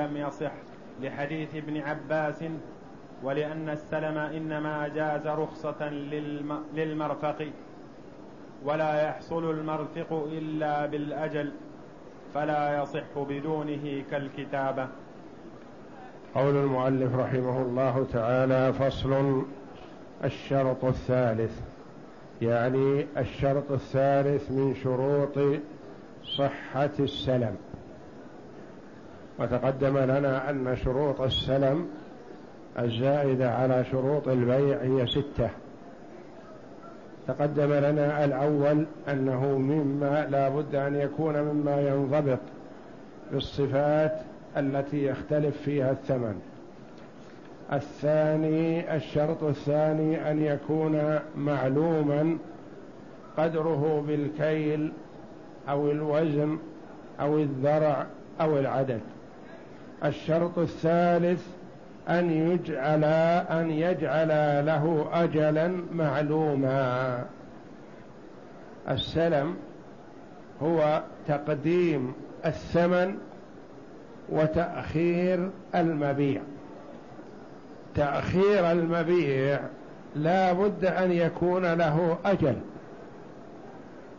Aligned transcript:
لم 0.00 0.16
يصح 0.16 0.52
لحديث 1.02 1.56
ابن 1.56 1.76
عباس 1.76 2.44
ولأن 3.22 3.68
السلم 3.68 4.18
إنما 4.18 4.88
جاز 4.88 5.26
رخصة 5.26 5.88
للمرفق 6.74 7.46
ولا 8.64 9.02
يحصل 9.02 9.50
المرفق 9.50 10.28
إلا 10.32 10.86
بالأجل 10.86 11.52
فلا 12.34 12.82
يصح 12.82 13.18
بدونه 13.18 14.02
كالكتابة. 14.10 14.88
قول 16.34 16.56
المؤلف 16.56 17.14
رحمه 17.14 17.62
الله 17.62 18.06
تعالى 18.12 18.72
فصل 18.72 19.42
الشرط 20.24 20.84
الثالث 20.84 21.60
يعني 22.42 23.06
الشرط 23.16 23.72
الثالث 23.72 24.50
من 24.50 24.74
شروط 24.74 25.60
صحة 26.38 26.90
السلم. 26.98 27.56
وتقدم 29.40 29.98
لنا 29.98 30.50
أن 30.50 30.76
شروط 30.84 31.20
السلم 31.20 31.88
الزائدة 32.78 33.50
على 33.50 33.84
شروط 33.90 34.28
البيع 34.28 34.78
هي 34.82 35.06
ستة. 35.06 35.50
تقدم 37.28 37.72
لنا 37.72 38.24
الأول 38.24 38.86
أنه 39.08 39.58
مما 39.58 40.26
لا 40.30 40.48
بد 40.48 40.74
أن 40.74 40.94
يكون 40.94 41.42
مما 41.42 41.80
ينضبط 41.80 42.38
بالصفات 43.32 44.12
التي 44.56 45.06
يختلف 45.06 45.62
فيها 45.62 45.90
الثمن. 45.90 46.40
الثاني 47.72 48.96
الشرط 48.96 49.42
الثاني 49.42 50.30
أن 50.30 50.42
يكون 50.42 51.18
معلوما 51.36 52.38
قدره 53.38 54.04
بالكيل 54.06 54.92
أو 55.68 55.90
الوزن 55.90 56.58
أو 57.20 57.38
الذرع 57.38 58.06
أو 58.40 58.58
العدد. 58.58 59.00
الشرط 60.04 60.58
الثالث 60.58 61.46
أن 62.08 62.30
يجعل 62.30 63.04
أن 63.60 63.70
يجعل 63.70 64.28
له 64.66 65.08
أجلا 65.12 65.72
معلوما. 65.92 67.24
السلم 68.88 69.56
هو 70.62 71.02
تقديم 71.28 72.12
الثمن 72.46 73.18
وتأخير 74.28 75.50
المبيع. 75.74 76.40
تأخير 77.94 78.72
المبيع 78.72 79.60
لا 80.16 80.52
بد 80.52 80.84
أن 80.84 81.12
يكون 81.12 81.74
له 81.74 82.18
أجل. 82.24 82.56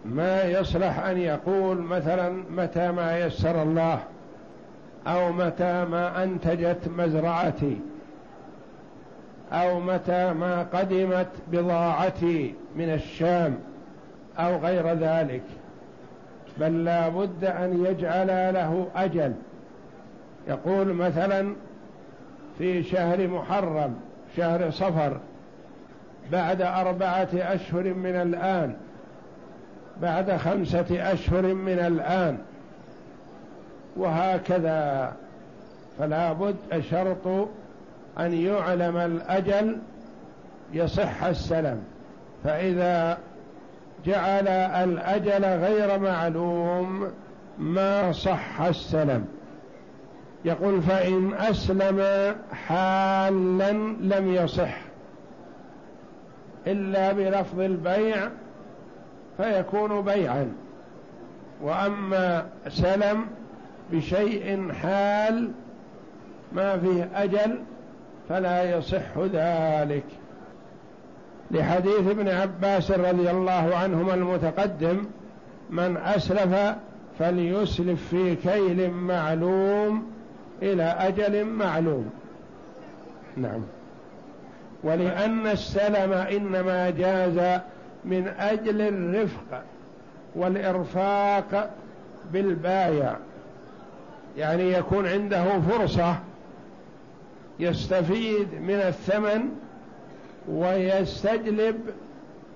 ما 0.06 0.44
يصلح 0.44 1.00
أن 1.00 1.18
يقول 1.18 1.78
مثلا 1.78 2.44
متى 2.52 2.92
ما 2.92 3.20
يسر 3.20 3.64
الله 3.64 4.00
أو 5.08 5.32
متى 5.32 5.86
ما 5.86 6.24
أنتجت 6.24 6.88
مزرعتي 6.98 7.78
أو 9.52 9.80
متى 9.80 10.34
ما 10.34 10.64
قدمت 10.74 11.28
بضاعتي 11.52 12.56
من 12.76 12.94
الشام 12.94 13.58
أو 14.40 14.58
غير 14.58 14.94
ذلك. 14.94 15.44
بل 16.58 16.84
لا 16.84 17.10
بد 17.10 17.46
أن 17.46 17.86
يجعل 17.86 18.54
له 18.54 18.88
أجل. 18.96 19.34
يقول 20.48 20.94
مثلا 20.94 21.56
في 22.58 22.84
شهر 22.84 23.28
محرم 23.28 23.96
شهر 24.38 24.72
صفر 24.72 25.18
بعد 26.32 26.62
أربعة 26.62 27.30
أشهر 27.34 27.94
من 27.94 28.16
الآن 28.16 28.76
بعد 30.02 30.38
خمسة 30.38 31.12
أشهر 31.14 31.54
من 31.54 31.80
الآن. 31.80 32.38
وهكذا. 33.98 35.14
فلا 36.00 36.34
بد 36.34 36.56
شرط 36.92 37.28
أن 38.20 38.34
يعلم 38.34 38.98
الأجل 38.98 39.78
يصح 40.74 41.24
السلم. 41.24 41.84
فإذا 42.44 43.18
جعل 44.06 44.48
الأجل 44.48 45.46
غير 45.46 46.00
معلوم 46.00 47.12
ما 47.60 48.12
صح 48.12 48.62
السلم. 48.62 49.26
يقول 50.46 50.82
فإن 50.82 51.34
أسلم 51.34 52.02
حالا 52.68 53.72
لم 54.02 54.34
يصح. 54.34 54.78
إلا 56.68 57.12
بلفظ 57.12 57.60
البيع 57.60 58.30
فيكون 59.38 60.02
بيعا. 60.02 60.52
وأما 61.62 62.46
سلم 62.70 63.26
بشيء 63.92 64.72
حال 64.74 65.52
ما 66.54 66.78
فيه 66.78 67.10
أجل 67.16 67.60
فلا 68.30 68.78
يصح 68.78 69.18
ذلك. 69.34 70.04
لحديث 71.52 72.08
ابن 72.10 72.28
عباس 72.28 72.92
رضي 72.92 73.32
الله 73.32 73.76
عنهما 73.76 74.14
المتقدم 74.14 75.06
من 75.70 75.98
أسلف 75.98 76.76
فليسلف 77.20 78.08
في 78.10 78.36
كيل 78.36 78.92
معلوم 78.92 80.12
إلى 80.62 80.84
أجل 80.84 81.46
معلوم. 81.46 82.10
نعم. 83.38 83.62
ولأن 84.84 85.48
السلم 85.48 86.14
إنما 86.14 86.90
جاز 86.90 87.62
من 88.06 88.28
أجل 88.28 88.82
الرفق 88.82 89.64
والإرفاق 90.36 91.70
بالبايع. 92.34 93.16
يعني 94.38 94.72
يكون 94.72 95.08
عنده 95.08 95.60
فرصة 95.60 96.16
يستفيد 97.60 98.48
من 98.62 98.76
الثمن 98.76 99.50
ويستجلب 100.50 101.80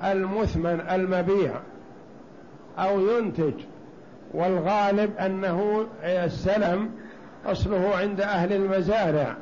المثمن 0.03 0.81
المبيع 0.91 1.51
أو 2.79 3.09
ينتج 3.09 3.53
والغالب 4.33 5.17
أنه 5.17 5.87
السلم 6.03 6.89
أصله 7.45 7.95
عند 7.95 8.21
أهل 8.21 8.53
المزارع 8.53 9.35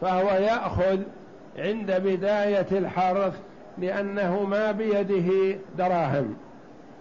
فهو 0.00 0.28
يأخذ 0.28 0.98
عند 1.58 1.92
بداية 1.92 2.66
الحرث 2.72 3.34
لأنه 3.78 4.44
ما 4.44 4.72
بيده 4.72 5.58
دراهم 5.78 6.36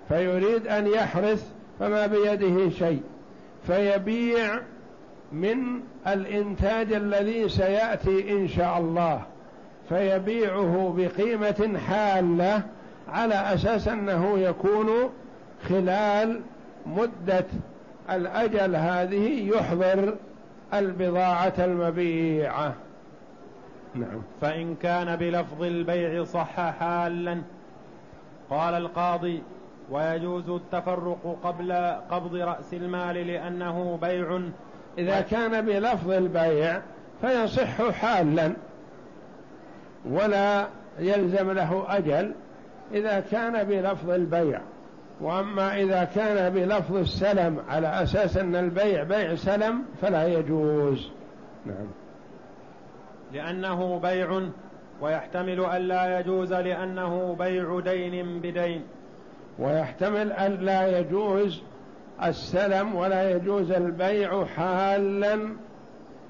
فيريد 0.08 0.68
أن 0.68 0.88
يحرث 0.88 1.52
فما 1.80 2.08
بيده 2.08 2.70
شيء. 2.70 3.02
فيبيع 3.68 4.60
من 5.32 5.82
الإنتاج 6.08 6.94
الذي 6.94 7.50
سيأتي 7.50 8.32
إن 8.32 8.48
شاء 8.48 8.78
الله. 8.78 9.22
فيبيعه 9.90 10.96
بقيمة 10.98 11.80
حالة 11.88 12.64
على 13.10 13.36
أساس 13.36 13.88
أنه 13.88 14.40
يكون 14.40 14.90
خلال 15.70 16.42
مدة 16.86 17.46
الأجل 18.10 18.76
هذه 18.76 19.50
يحضر 19.56 20.16
البضاعة 20.74 21.54
المبيعة. 21.60 22.74
نعم. 23.96 24.22
فإن 24.42 24.76
كان 24.76 25.16
بلفظ 25.16 25.64
البيع 25.64 26.24
صح 26.24 26.70
حالا 26.70 27.42
قال 28.50 28.74
القاضي 28.74 29.44
ويجوز 29.92 30.50
التفرق 30.50 31.38
قبل 31.44 31.74
قبض 32.12 32.36
رأس 32.36 32.74
المال 32.74 33.28
لأنه 33.28 33.98
بيع. 34.02 34.42
إذا 34.98 35.22
كان 35.22 35.66
بلفظ 35.66 36.12
البيع 36.12 36.82
فيصح 37.22 37.92
حالا 37.92 38.54
ولا 40.06 40.68
يلزم 41.00 41.52
له 41.52 41.86
أجل 41.98 42.32
إذا 42.94 43.20
كان 43.20 43.64
بلفظ 43.64 44.10
البيع. 44.10 44.62
وأما 45.22 45.76
إذا 45.76 46.04
كان 46.04 46.54
بلفظ 46.54 46.96
السلم 46.96 47.60
على 47.70 48.04
أساس 48.04 48.38
أن 48.38 48.56
البيع 48.56 49.04
بيع 49.04 49.36
سلم 49.36 49.84
فلا 50.02 50.28
يجوز. 50.28 51.12
نعم. 51.66 51.88
لأنه 53.34 54.00
بيع 54.00 54.42
ويحتمل 55.02 55.66
أن 55.66 55.82
لا 55.82 56.20
يجوز 56.20 56.54
لأنه 56.54 57.36
بيع 57.40 57.80
دين 57.80 58.40
بدين. 58.40 58.84
ويحتمل 59.60 60.32
أن 60.32 60.52
لا 60.52 61.00
يجوز 61.00 61.64
السلم 62.24 62.96
ولا 62.96 63.32
يجوز 63.32 63.72
البيع 63.72 64.46
حالا 64.46 65.40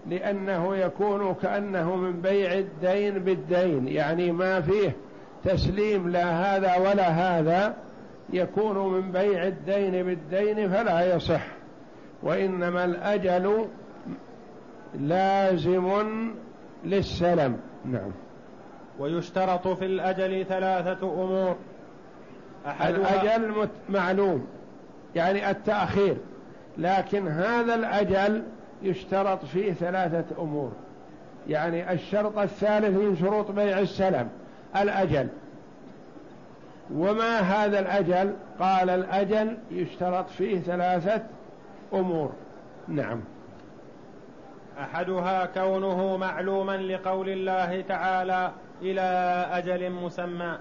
لأنه 0.09 0.75
يكون 0.75 1.33
كأنه 1.33 1.95
من 1.95 2.21
بيع 2.21 2.53
الدين 2.53 3.19
بالدين. 3.19 3.87
يعني 3.87 4.31
ما 4.31 4.61
فيه 4.61 4.95
تسليم 5.43 6.09
لا 6.09 6.25
هذا 6.25 6.77
ولا 6.77 7.09
هذا 7.09 7.75
يكون 8.33 8.93
من 8.93 9.11
بيع 9.11 9.47
الدين 9.47 10.03
بالدين 10.03 10.69
فلا 10.69 11.15
يصح. 11.15 11.47
وإنما 12.23 12.85
الأجل 12.85 13.67
لازم 14.99 16.03
للسلم. 16.85 17.57
نعم. 17.85 18.11
ويشترط 18.99 19.67
في 19.67 19.85
الأجل 19.85 20.45
ثلاثة 20.45 21.23
أمور. 21.23 21.55
الأجل 22.65 23.67
معلوم 23.89 24.47
يعني 25.15 25.49
التأخير 25.51 26.17
لكن 26.77 27.27
هذا 27.27 27.75
الأجل 27.75 28.43
يشترط 28.81 29.45
فيه 29.45 29.73
ثلاثة 29.73 30.41
أمور. 30.41 30.71
يعني 31.47 31.93
الشرط 31.93 32.37
الثالث 32.37 32.97
من 32.97 33.17
شروط 33.19 33.51
بيع 33.51 33.79
السلم 33.79 34.29
الأجل. 34.75 35.27
وما 36.93 37.39
هذا 37.39 37.79
الأجل؟ 37.79 38.33
قال 38.59 38.89
الأجل 38.89 39.57
يشترط 39.71 40.29
فيه 40.29 40.59
ثلاثة 40.59 41.23
أمور. 41.93 42.31
نعم. 42.87 43.21
أحدها 44.79 45.45
كونه 45.45 46.17
معلوما 46.17 46.77
لقول 46.77 47.29
الله 47.29 47.81
تعالى 47.81 48.51
إلى 48.81 49.01
أجل 49.51 49.89
مسمى. 49.89 50.57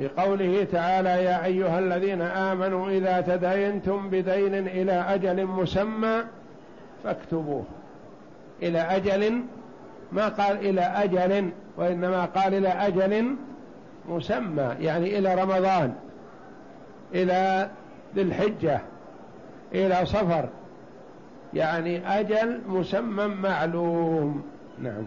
لقوله 0.00 0.66
تعالى 0.72 1.24
يا 1.24 1.44
أيها 1.44 1.78
الذين 1.78 2.22
آمنوا 2.22 2.90
إذا 2.90 3.20
تداينتم 3.20 4.10
بدين 4.10 4.54
إلى 4.54 4.92
أجل 4.92 5.46
مسمى 5.46 6.22
فاكتبوه. 7.04 7.64
إلى 8.62 8.78
أجل 8.78 9.42
ما 10.12 10.28
قال 10.28 10.56
إلى 10.56 10.80
أجل 10.80 11.50
وإنما 11.76 12.24
قال 12.24 12.54
إلى 12.54 12.68
أجل 12.68 13.36
مسمى 14.08 14.76
يعني 14.80 15.18
إلى 15.18 15.34
رمضان 15.34 15.94
إلى 17.14 17.70
ذي 18.14 18.22
الحجة 18.22 18.80
إلى 19.74 20.06
صفر 20.06 20.48
يعني 21.54 22.20
أجل 22.20 22.60
مسمى 22.66 23.26
معلوم. 23.26 24.44
نعم. 24.78 25.06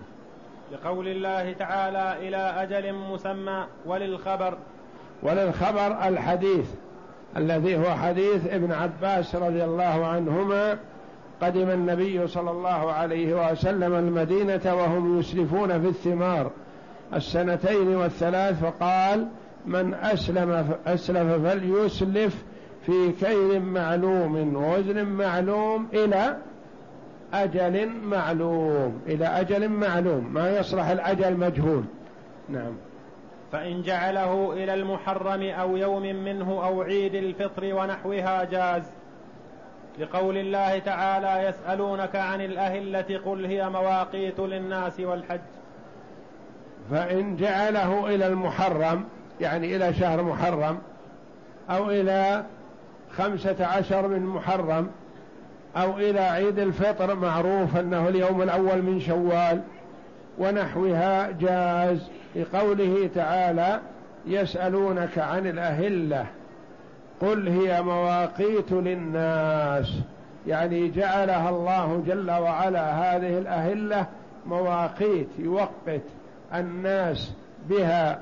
لقول 0.71 1.07
الله 1.07 1.53
تعالى 1.53 2.27
إلى 2.27 2.37
أجل 2.37 2.93
مسمى 2.93 3.65
وللخبر. 3.85 4.57
وللخبر 5.23 6.07
الحديث 6.07 6.65
الذي 7.37 7.77
هو 7.77 7.95
حديث 7.95 8.47
ابن 8.47 8.71
عباس 8.71 9.35
رضي 9.35 9.63
الله 9.63 10.05
عنهما 10.05 10.77
قدم 11.41 11.69
النبي 11.69 12.27
صلى 12.27 12.51
الله 12.51 12.91
عليه 12.91 13.51
وسلم 13.51 13.95
المدينة 13.95 14.61
وهم 14.65 15.19
يسلفون 15.19 15.81
في 15.81 15.87
الثمار 15.87 16.51
السنتين 17.13 17.95
والثلاث 17.95 18.63
فقال 18.63 19.27
من 19.65 19.93
أسلم 19.93 20.73
أسلف 20.87 21.47
فليسلف 21.47 22.43
في 22.85 23.11
كيل 23.11 23.61
معلوم 23.61 24.55
ووزن 24.55 25.05
معلوم 25.05 25.87
إلى 25.93 26.37
أجل 27.33 27.89
معلوم 28.03 29.01
إلى 29.07 29.25
أجل 29.25 29.69
معلوم 29.69 30.33
ما 30.33 30.57
يصلح 30.57 30.87
الأجل 30.87 31.37
مجهول. 31.37 31.83
نعم. 32.49 32.73
فإن 33.51 33.81
جعله 33.81 34.53
إلى 34.53 34.73
المحرم 34.73 35.41
أو 35.41 35.77
يوم 35.77 36.01
منه 36.01 36.65
أو 36.65 36.81
عيد 36.81 37.15
الفطر 37.15 37.73
ونحوها 37.73 38.43
جاز. 38.43 38.83
لقول 39.99 40.37
الله 40.37 40.79
تعالى 40.79 41.47
يسألونك 41.47 42.15
عن 42.15 42.41
الأهلة 42.41 43.19
قل 43.25 43.45
هي 43.45 43.69
مواقيت 43.69 44.39
للناس 44.39 44.99
والحج. 44.99 45.39
فإن 46.91 47.35
جعله 47.35 48.07
إلى 48.07 48.27
المحرم 48.27 49.05
يعني 49.41 49.75
إلى 49.75 49.93
شهر 49.93 50.23
محرم 50.23 50.77
أو 51.69 51.89
إلى 51.89 52.43
خمسة 53.11 53.65
عشر 53.65 54.07
من 54.07 54.25
محرم 54.25 54.89
أو 55.77 55.97
إلى 55.97 56.19
عيد 56.19 56.59
الفطر 56.59 57.15
معروف 57.15 57.77
أنه 57.77 58.07
اليوم 58.07 58.41
الأول 58.41 58.81
من 58.81 58.99
شوال. 58.99 59.61
ونحوها 60.39 61.31
جاز 61.31 62.09
لقوله 62.35 63.09
تعالى 63.15 63.79
يسألونك 64.25 65.17
عن 65.17 65.47
الأهلة 65.47 66.25
قل 67.21 67.47
هي 67.47 67.81
مواقيت 67.81 68.71
للناس. 68.71 69.93
يعني 70.47 70.89
جعلها 70.89 71.49
الله 71.49 72.03
جل 72.07 72.31
وعلا 72.31 72.91
هذه 72.91 73.37
الأهلة 73.37 74.05
مواقيت 74.45 75.27
يوقت 75.39 76.01
الناس 76.53 77.33
بها 77.69 78.19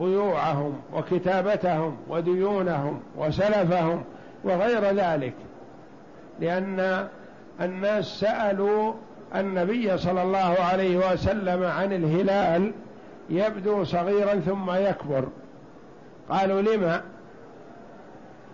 بيوعهم 0.00 0.80
وكتابتهم 0.94 1.96
وديونهم 2.08 3.00
وسلفهم 3.16 4.04
وغير 4.44 4.84
ذلك. 4.84 5.34
لأن 6.40 7.08
الناس 7.60 8.04
سألوا 8.04 8.92
النبي 9.40 9.98
صلى 9.98 10.22
الله 10.22 10.56
عليه 10.72 11.12
وسلم 11.12 11.64
عن 11.64 11.92
الهلال 11.92 12.72
يبدو 13.30 13.84
صغيرا 13.84 14.34
ثم 14.34 14.70
يكبر. 14.70 15.24
قالوا 16.30 16.60
لما؟ 16.60 17.00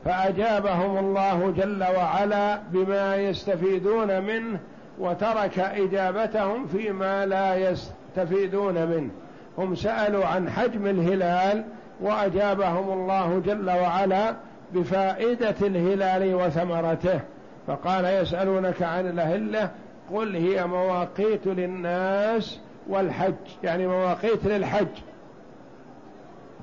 فأجابهم 0.05 0.99
الله 0.99 1.55
جل 1.57 1.85
وعلا 1.97 2.59
بما 2.73 3.17
يستفيدون 3.17 4.23
منه 4.23 4.59
وترك 4.99 5.59
إجابتهم 5.59 6.67
فيما 6.67 7.27
لا 7.27 7.71
يستفيدون 7.71 8.87
منه. 8.87 9.11
هم 9.59 9.75
سألوا 9.75 10.27
عن 10.27 10.51
حجم 10.51 10.87
الهلال 10.87 11.65
وأجابهم 12.01 12.93
الله 12.93 13.43
جل 13.47 13.71
وعلا 13.71 14.35
بفائدة 14.75 15.55
الهلال 15.63 16.35
وثمرته. 16.35 17.21
فقال 17.67 18.05
يسألونك 18.05 18.83
عن 18.83 19.07
الأهلة 19.07 19.71
قل 20.11 20.37
هي 20.37 20.67
مواقيت 20.67 21.47
للناس 21.47 22.61
والحج 22.89 23.35
يعني 23.63 23.87
مواقيت 23.87 24.45
للحج. 24.45 24.87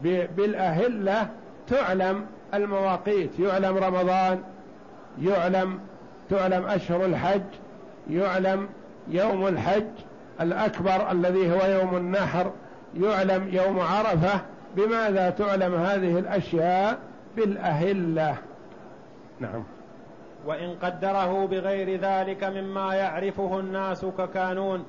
بالأهلة 0.03 1.29
تعلم 1.67 2.25
المواقيت 2.53 3.39
يعلم 3.39 3.77
رمضان 3.77 4.41
يعلم 5.21 5.79
تعلم 6.29 6.65
أشهر 6.65 7.05
الحج 7.05 7.41
يعلم 8.09 8.69
يوم 9.07 9.47
الحج 9.47 9.91
الأكبر 10.41 11.11
الذي 11.11 11.51
هو 11.51 11.65
يوم 11.65 11.97
النحر 11.97 12.51
يعلم 12.95 13.49
يوم 13.51 13.79
عرفة. 13.79 14.41
بماذا 14.75 15.29
تعلم 15.29 15.75
هذه 15.75 16.19
الأشياء؟ 16.19 16.99
بالأهلة. 17.35 18.37
نعم. 19.39 19.63
وإن 20.45 20.75
قدره 20.81 21.45
بغير 21.45 21.99
ذلك 21.99 22.43
مما 22.43 22.95
يعرفه 22.95 23.59
الناس 23.59 24.05
ككانون. 24.05 24.85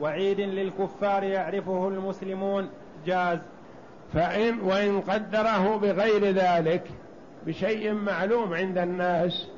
وعيد 0.00 0.40
للكفار 0.40 1.22
يعرفه 1.22 1.88
المسلمون. 1.88 2.68
جاز. 3.06 3.38
فإن 4.14 4.60
وإن 4.60 5.00
قدره 5.00 5.76
بغير 5.76 6.24
ذلك 6.24 6.82
بشيء 7.46 7.92
معلوم 7.92 8.54
عند 8.54 8.78
الناس. 8.78 9.48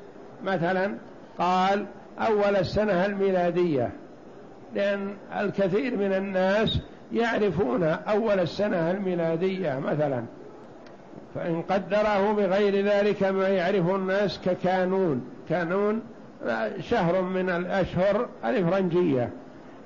مثلا 0.43 0.97
قال 1.39 1.85
أول 2.19 2.55
السنة 2.55 3.05
الميلادية. 3.05 3.91
لأن 4.75 5.17
الكثير 5.39 5.97
من 5.97 6.13
الناس 6.13 6.79
يعرفون 7.11 7.83
أول 7.83 8.39
السنة 8.39 8.91
الميلادية 8.91 9.79
مثلا. 9.79 10.23
فإن 11.37 11.61
قدره 11.61 12.31
بغير 12.31 12.85
ذلك 12.85 13.23
ما 13.23 13.47
يعرفه 13.47 13.95
الناس 13.95 14.39
ككانون. 14.45 15.21
كانون 15.49 16.01
شهر 16.79 17.21
من 17.21 17.49
الأشهر 17.49 18.25
الإفرنجية. 18.45 19.29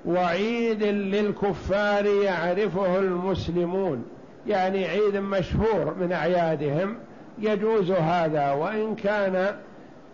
وعيد 0.05 0.83
للكفار 0.83 2.05
يعرفه 2.05 2.99
المسلمون. 2.99 4.05
يعني 4.47 4.85
عيد 4.85 5.15
مشهور 5.17 5.95
من 5.99 6.11
أعيادهم. 6.11 6.95
يجوز 7.39 7.91
هذا. 7.91 8.51
وإن 8.51 8.95
كان 8.95 9.55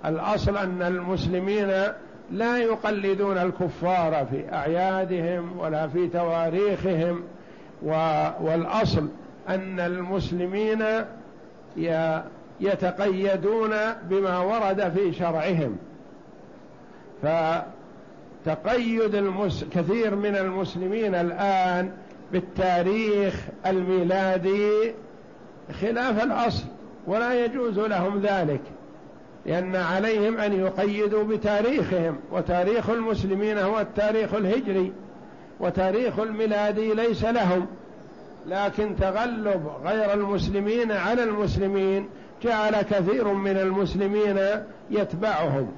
الأصل 0.06 0.58
أن 0.58 0.82
المسلمين 0.82 1.72
لا 2.32 2.58
يقلدون 2.58 3.38
الكفار 3.38 4.25
في 4.32 4.53
أعيادهم 4.53 5.60
ولا 5.60 5.88
في 5.88 6.08
تواريخهم. 6.08 7.24
والأصل 8.41 9.08
أن 9.50 9.79
المسلمين 9.79 10.84
يتقيدون 12.60 13.74
بما 14.10 14.40
ورد 14.40 14.92
في 14.96 15.14
شرعهم. 15.14 15.78
فتقيد 18.46 19.16
المس... 19.16 19.66
كثير 19.72 20.16
من 20.16 20.36
المسلمين 20.36 21.16
الآن 21.16 21.92
بالتاريخ 22.32 23.36
الميلادي 23.66 24.94
خلاف 25.82 26.24
الأصل 26.24 26.64
ولا 27.08 27.46
يجوز 27.46 27.80
لهم 27.80 28.22
ذلك 28.22 28.62
لأن 29.46 29.76
عليهم 29.76 30.38
أن 30.38 30.54
يقيدوا 30.54 31.24
بتاريخهم. 31.24 32.18
وتاريخ 32.32 32.90
المسلمين 32.90 33.58
هو 33.58 33.80
التاريخ 33.80 34.34
الهجري 34.34 34.94
وتاريخ 35.60 36.20
الميلادي 36.20 36.94
ليس 36.94 37.24
لهم. 37.26 37.68
لكن 38.48 38.96
تغلب 38.96 39.72
غير 39.86 40.13
المسلمين 40.13 40.92
على 40.92 41.24
المسلمين 41.24 42.10
جعل 42.44 42.82
كثير 42.82 43.27
من 43.27 43.58
المسلمين 43.58 44.39
يتبعهم. 44.89 45.72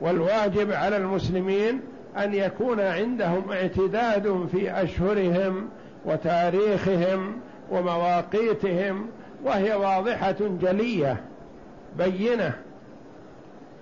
والواجب 0.00 0.72
على 0.72 0.96
المسلمين 0.96 1.80
أن 2.16 2.34
يكون 2.34 2.80
عندهم 2.80 3.52
اعتداد 3.52 4.48
في 4.52 4.82
أشهرهم 4.82 5.68
وتاريخهم 6.04 7.40
ومواقيتهم 7.70 9.06
وهي 9.44 9.74
واضحة 9.74 10.36
جلية 10.40 11.20
بينة. 11.98 12.52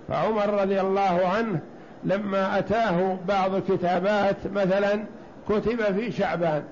فعمر 0.07 0.61
رضي 0.61 0.81
الله 0.81 1.27
عنه 1.27 1.59
لما 2.03 2.59
أتاه 2.59 3.17
بعض 3.27 3.59
كتابات 3.59 4.37
مثلا 4.53 5.03
كتب 5.49 5.83
في 5.83 6.11
شعبان 6.11 6.63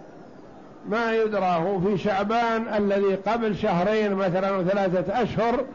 ما 0.90 1.16
يدراه 1.16 1.80
في 1.86 1.98
شعبان 1.98 2.74
الذي 2.78 3.16
قبل 3.16 3.56
شهرين 3.56 4.14
مثلا 4.14 4.52
وثلاثة 4.52 5.24
أشهر 5.24 5.66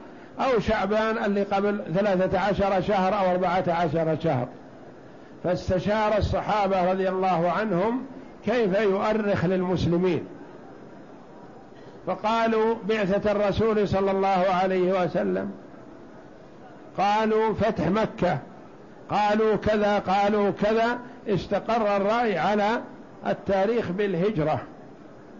أو 0.40 0.60
شعبان 0.60 1.24
اللي 1.24 1.42
قبل 1.42 1.82
ثلاثة 1.94 2.38
عشر 2.38 2.80
شهر 2.80 3.14
أو 3.18 3.30
أربعة 3.30 3.64
عشر 3.68 4.16
شهر. 4.22 4.48
فاستشار 5.44 6.18
الصحابة 6.18 6.92
رضي 6.92 7.08
الله 7.08 7.50
عنهم 7.50 8.02
كيف 8.44 8.80
يؤرخ 8.80 9.44
للمسلمين. 9.44 10.24
فقالوا 12.06 12.74
بعثة 12.88 13.32
الرسول 13.32 13.88
صلى 13.88 14.10
الله 14.10 14.46
عليه 14.62 15.04
وسلم 15.04 15.50
قالوا 16.98 17.54
فتح 17.54 17.88
مكة 17.88 18.38
قالوا 19.10 19.56
كذا 19.56 19.98
قالوا 19.98 20.50
كذا 20.50 20.98
استقر 21.28 21.96
الرأي 21.96 22.38
على 22.38 22.80
التاريخ 23.26 23.90
بالهجرة. 23.90 24.60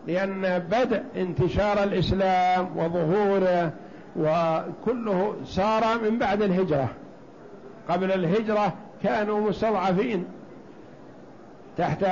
لأن 0.08 0.58
بدء 0.58 1.02
انتشار 1.16 1.82
الإسلام 1.82 2.76
وظهوره 2.76 3.72
وكله 4.16 5.36
صار 5.44 5.84
من 6.02 6.18
بعد 6.18 6.42
الهجرة. 6.42 6.88
قبل 7.88 8.12
الهجرة 8.12 8.72
كانوا 9.02 9.40
مستضعفين 9.40 10.24
تحت 11.78 12.06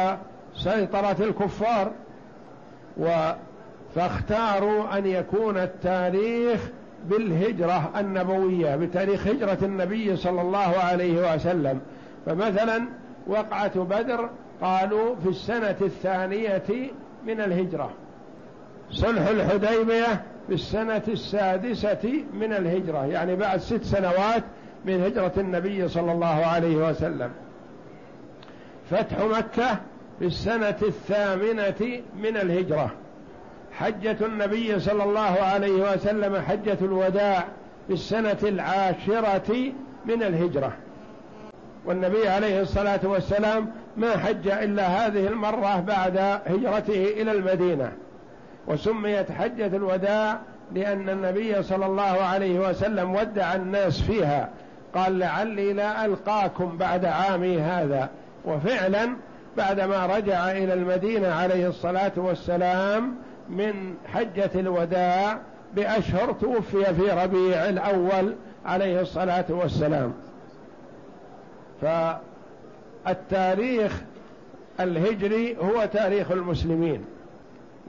سيطرة 0.54 1.16
الكفار 1.20 1.92
و 2.96 3.32
فاختاروا 3.94 4.98
أن 4.98 5.06
يكون 5.06 5.56
التاريخ 5.56 6.60
بالهجرة 7.04 7.90
النبوية 7.96 8.76
بتاريخ 8.76 9.26
هجرة 9.26 9.58
النبي 9.62 10.16
صلى 10.16 10.40
الله 10.40 10.76
عليه 10.78 11.34
وسلم. 11.34 11.80
فمثلا 12.26 12.84
وقعة 13.26 13.78
بدر 13.84 14.30
قالوا 14.62 15.14
في 15.22 15.28
السنة 15.28 15.76
الثانية 15.80 16.62
من 17.26 17.40
الهجرة. 17.40 17.90
صلح 18.90 19.28
الحديبية 19.28 20.22
في 20.46 20.54
السنة 20.54 21.02
السادسة 21.08 22.24
من 22.32 22.52
الهجرة 22.52 23.06
يعني 23.06 23.36
بعد 23.36 23.60
ست 23.60 23.84
سنوات 23.84 24.44
من 24.84 25.02
هجرة 25.02 25.32
النبي 25.36 25.88
صلى 25.88 26.12
الله 26.12 26.46
عليه 26.46 26.76
وسلم. 26.76 27.30
فتح 28.90 29.18
مكة 29.18 29.80
في 30.18 30.24
السنة 30.26 30.76
الثامنة 30.82 32.02
من 32.22 32.36
الهجرة. 32.36 32.90
حجة 33.72 34.16
النبي 34.26 34.80
صلى 34.80 35.04
الله 35.04 35.20
عليه 35.20 35.92
وسلم 35.92 36.36
حجة 36.36 36.78
الوداع 36.82 37.44
في 37.86 37.92
السنة 37.92 38.38
العاشرة 38.42 39.72
من 40.06 40.22
الهجرة. 40.22 40.72
والنبي 41.84 42.28
عليه 42.28 42.60
الصلاة 42.60 43.00
والسلام 43.04 43.72
ما 43.96 44.16
حج 44.16 44.48
إلا 44.48 44.86
هذه 44.86 45.26
المرة 45.26 45.80
بعد 45.80 46.18
هجرته 46.46 47.04
إلى 47.04 47.32
المدينة. 47.32 47.92
وسميت 48.66 49.32
حجة 49.32 49.76
الوداع 49.76 50.38
لأن 50.74 51.08
النبي 51.08 51.62
صلى 51.62 51.86
الله 51.86 52.02
عليه 52.02 52.58
وسلم 52.58 53.14
ودع 53.14 53.54
الناس 53.54 54.00
فيها. 54.00 54.48
قال 54.94 55.18
لعلي 55.18 55.72
لا 55.72 56.04
ألقاكم 56.04 56.76
بعد 56.76 57.04
عامي 57.04 57.60
هذا. 57.60 58.08
وفعلا 58.44 59.16
بعدما 59.56 60.06
رجع 60.06 60.50
إلى 60.50 60.74
المدينة 60.74 61.28
عليه 61.28 61.68
الصلاة 61.68 62.12
والسلام 62.16 63.14
من 63.48 63.94
حجة 64.14 64.50
الوداع 64.54 65.38
بأشهر 65.74 66.32
توفي 66.32 66.84
في 66.94 67.10
ربيع 67.10 67.68
الأول 67.68 68.34
عليه 68.66 69.00
الصلاة 69.00 69.44
والسلام. 69.48 70.12
فالتاريخ 73.06 74.02
الهجري 74.80 75.56
هو 75.56 75.88
تاريخ 75.92 76.30
المسلمين 76.30 77.04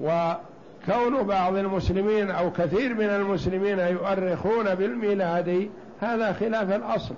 وكون 0.01 1.23
بعض 1.23 1.55
المسلمين 1.55 2.31
أو 2.31 2.51
كثير 2.51 2.93
من 2.93 3.09
المسلمين 3.09 3.79
يؤرخون 3.79 4.75
بالميلاد 4.75 5.69
هذا 6.01 6.33
خلاف 6.33 6.75
الأصل 6.75 7.15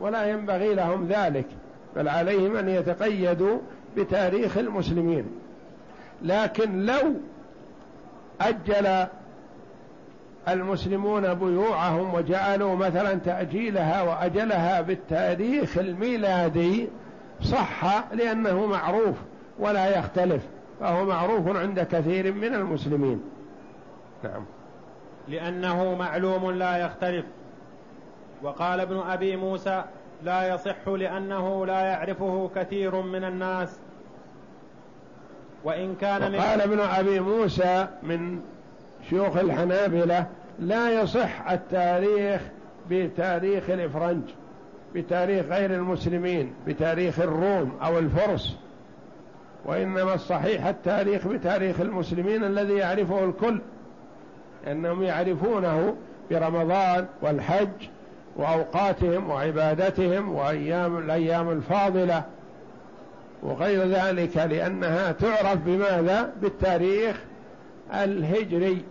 ولا 0.00 0.30
ينبغي 0.30 0.74
لهم 0.74 1.08
ذلك 1.08 1.46
بل 1.96 2.08
عليهم 2.08 2.56
أن 2.56 2.68
يتقيدوا 2.68 3.58
بتاريخ 3.96 4.58
المسلمين. 4.58 5.24
لكن 6.22 6.86
لو 6.86 7.14
أجل 8.40 9.06
المسلمون 10.48 11.34
بيوعهم 11.34 12.14
وجعلوا 12.14 12.76
مثلا 12.76 13.14
تأجيلها 13.14 14.02
وأجلها 14.02 14.80
بالتاريخ 14.80 15.78
الميلادي 15.78 16.88
صح 17.42 18.04
لأنه 18.12 18.66
معروف 18.66 19.16
ولا 19.58 19.98
يختلف 19.98 20.42
فهو 20.80 21.04
معروف 21.04 21.56
عند 21.56 21.80
كثير 21.80 22.32
من 22.32 22.54
المسلمين. 22.54 23.22
نعم. 24.24 24.44
لأنه 25.28 25.94
معلوم 25.94 26.50
لا 26.50 26.76
يختلف. 26.76 27.24
وقال 28.42 28.80
ابن 28.80 28.98
أبي 28.98 29.36
موسى 29.36 29.84
لا 30.22 30.54
يصح 30.54 30.88
لأنه 30.88 31.66
لا 31.66 31.80
يعرفه 31.80 32.50
كثير 32.54 33.02
من 33.02 33.24
الناس. 33.24 33.78
وإن 35.64 35.94
كان 35.94 36.34
وقال 36.34 36.60
ابن 36.60 36.80
أبي 36.80 37.20
موسى 37.20 37.86
من 38.02 38.40
شيوخ 39.10 39.36
الحنابلة 39.36 40.26
لا 40.58 41.02
يصح 41.02 41.50
التاريخ 41.50 42.42
بتاريخ 42.90 43.70
الإفرنج. 43.70 44.22
بتاريخ 44.94 45.46
غير 45.46 45.74
المسلمين 45.74 46.52
بتاريخ 46.66 47.20
الروم 47.20 47.72
أو 47.82 47.98
الفرس 47.98 48.56
وإنما 49.64 50.14
الصحيح 50.14 50.66
التاريخ 50.66 51.28
بتاريخ 51.28 51.80
المسلمين 51.80 52.44
الذي 52.44 52.74
يعرفه 52.74 53.24
الكل 53.24 53.60
أنهم 54.66 55.02
يعرفونه 55.02 55.96
برمضان 56.30 57.06
والحج 57.22 57.68
وأوقاتهم 58.36 59.30
وعبادتهم 59.30 60.32
وأيام 60.34 60.98
الأيام 60.98 61.50
الفاضلة 61.50 62.22
وغير 63.42 63.86
ذلك 63.88 64.36
لأنها 64.36 65.12
تعرف 65.12 65.58
بماذا؟ 65.66 66.32
بالتاريخ 66.42 67.16
الهجري 67.94 68.84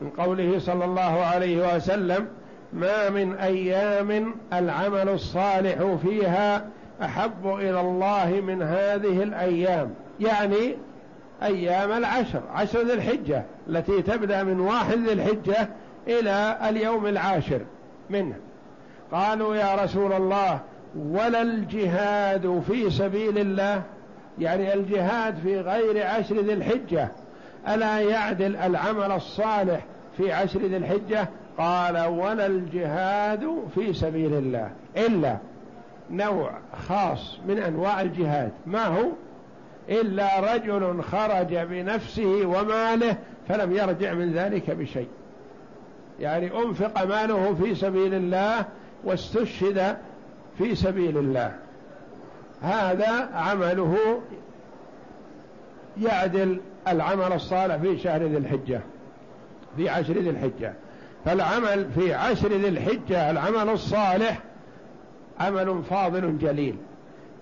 من 0.00 0.10
قوله 0.10 0.58
صلى 0.58 0.84
الله 0.84 1.20
عليه 1.20 1.76
وسلم 1.76 2.28
ما 2.72 3.10
من 3.10 3.34
أيام 3.34 4.34
العمل 4.52 5.08
الصالح 5.08 5.96
فيها 6.02 6.66
أحب 7.02 7.46
إلى 7.46 7.80
الله 7.80 8.40
من 8.46 8.62
هذه 8.62 9.22
الأيام. 9.22 9.94
يعني 10.20 10.76
أيام 11.42 11.92
العشر 11.92 12.42
عشر 12.52 12.82
ذي 12.82 12.92
الحجة 12.92 13.44
التي 13.68 14.02
تبدأ 14.02 14.42
من 14.42 14.60
واحد 14.60 14.98
ذي 14.98 15.12
الحجة 15.12 15.68
إلى 16.08 16.58
اليوم 16.68 17.06
العاشر 17.06 17.60
منه. 18.10 18.34
قالوا 19.12 19.56
يا 19.56 19.74
رسول 19.74 20.12
الله 20.12 20.60
ولا 20.96 21.42
الجهاد 21.42 22.62
في 22.68 22.90
سبيل 22.90 23.38
الله؟ 23.38 23.82
يعني 24.38 24.74
الجهاد 24.74 25.38
في 25.38 25.60
غير 25.60 26.06
عشر 26.06 26.40
ذي 26.40 26.52
الحجة. 26.52 27.08
ألا 27.68 28.00
يعدل 28.00 28.56
العمل 28.56 29.12
الصالح 29.12 29.80
في 30.16 30.32
عشر 30.32 30.60
ذي 30.60 30.76
الحجة؟ 30.76 31.28
قال 31.60 32.06
ولا 32.06 32.46
الجهاد 32.46 33.62
في 33.74 33.92
سبيل 33.92 34.34
الله 34.34 34.70
إلا 34.96 35.36
نوع 36.10 36.52
خاص 36.88 37.38
من 37.46 37.58
أنواع 37.58 38.00
الجهاد. 38.00 38.52
ما 38.66 38.86
هو؟ 38.86 39.08
إلا 39.88 40.54
رجل 40.54 41.02
خرج 41.02 41.56
بنفسه 41.56 42.46
وماله 42.46 43.16
فلم 43.48 43.72
يرجع 43.72 44.14
من 44.14 44.32
ذلك 44.32 44.70
بشيء. 44.70 45.08
يعني 46.20 46.50
أنفق 46.58 47.04
ماله 47.04 47.54
في 47.54 47.74
سبيل 47.74 48.14
الله 48.14 48.64
واستشهد 49.04 49.96
في 50.58 50.74
سبيل 50.74 51.18
الله. 51.18 51.54
هذا 52.62 53.28
عمله 53.34 54.20
يعدل 56.00 56.60
العمل 56.88 57.32
الصالح 57.32 57.76
في 57.76 57.98
شهر 57.98 58.22
ذي 58.22 58.36
الحجة 58.36 58.80
في 59.76 59.88
عشر 59.88 60.12
ذي 60.12 60.30
الحجة. 60.30 60.74
فالعمل 61.24 61.90
في 61.94 62.14
عشر 62.14 62.48
ذي 62.48 62.68
الحجة 62.68 63.30
العمل 63.30 63.68
الصالح 63.70 64.38
عمل 65.40 65.82
فاضل 65.90 66.38
جليل. 66.38 66.76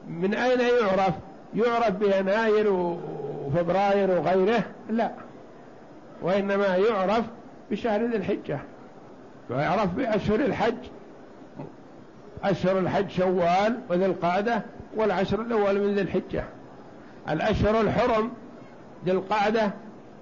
من 0.08 0.34
أين 0.34 0.60
يعرف؟ 0.60 1.14
يعرف 1.54 1.90
بيناير 1.90 2.72
وفبراير 2.72 4.10
وغيره؟ 4.10 4.62
لا. 4.90 5.10
وإنما 6.22 6.76
يعرف 6.76 7.24
بشهر 7.70 8.06
ذي 8.06 8.16
الحجة. 8.16 8.58
ويعرف 9.50 9.94
بأشهر 9.94 10.40
الحج 10.40 10.76
أشهر 12.44 12.78
الحج 12.78 13.10
شوال 13.10 13.80
وذي 13.88 14.06
القعدة 14.06 14.62
والعشر 14.96 15.40
الأول 15.40 15.80
من 15.80 15.94
ذي 15.94 16.00
الحجة. 16.00 16.44
الأشهر 17.28 17.80
الحرم 17.80 18.30
ذي 19.04 19.12
القعدة 19.12 19.70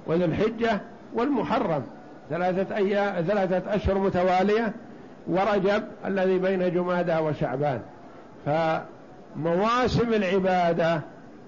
وذي 0.07 0.25
الحجة 0.25 0.81
والمحرم. 1.15 1.83
ثلاثة 2.31 2.77
أيام 2.77 3.25
ثلاثة 3.25 3.75
أشهر 3.75 3.99
متوالية 3.99 4.73
ورجب 5.27 5.83
الذي 6.07 6.39
بين 6.39 6.75
جمادى 6.75 7.17
وشعبان. 7.17 7.81
فمواسم 8.47 10.15
العبادة 10.15 11.01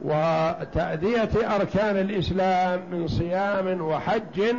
وتأدية 0.02 1.56
أركان 1.56 1.96
الإسلام 1.96 2.80
من 2.92 3.08
صيام 3.08 3.80
وحج 3.80 4.54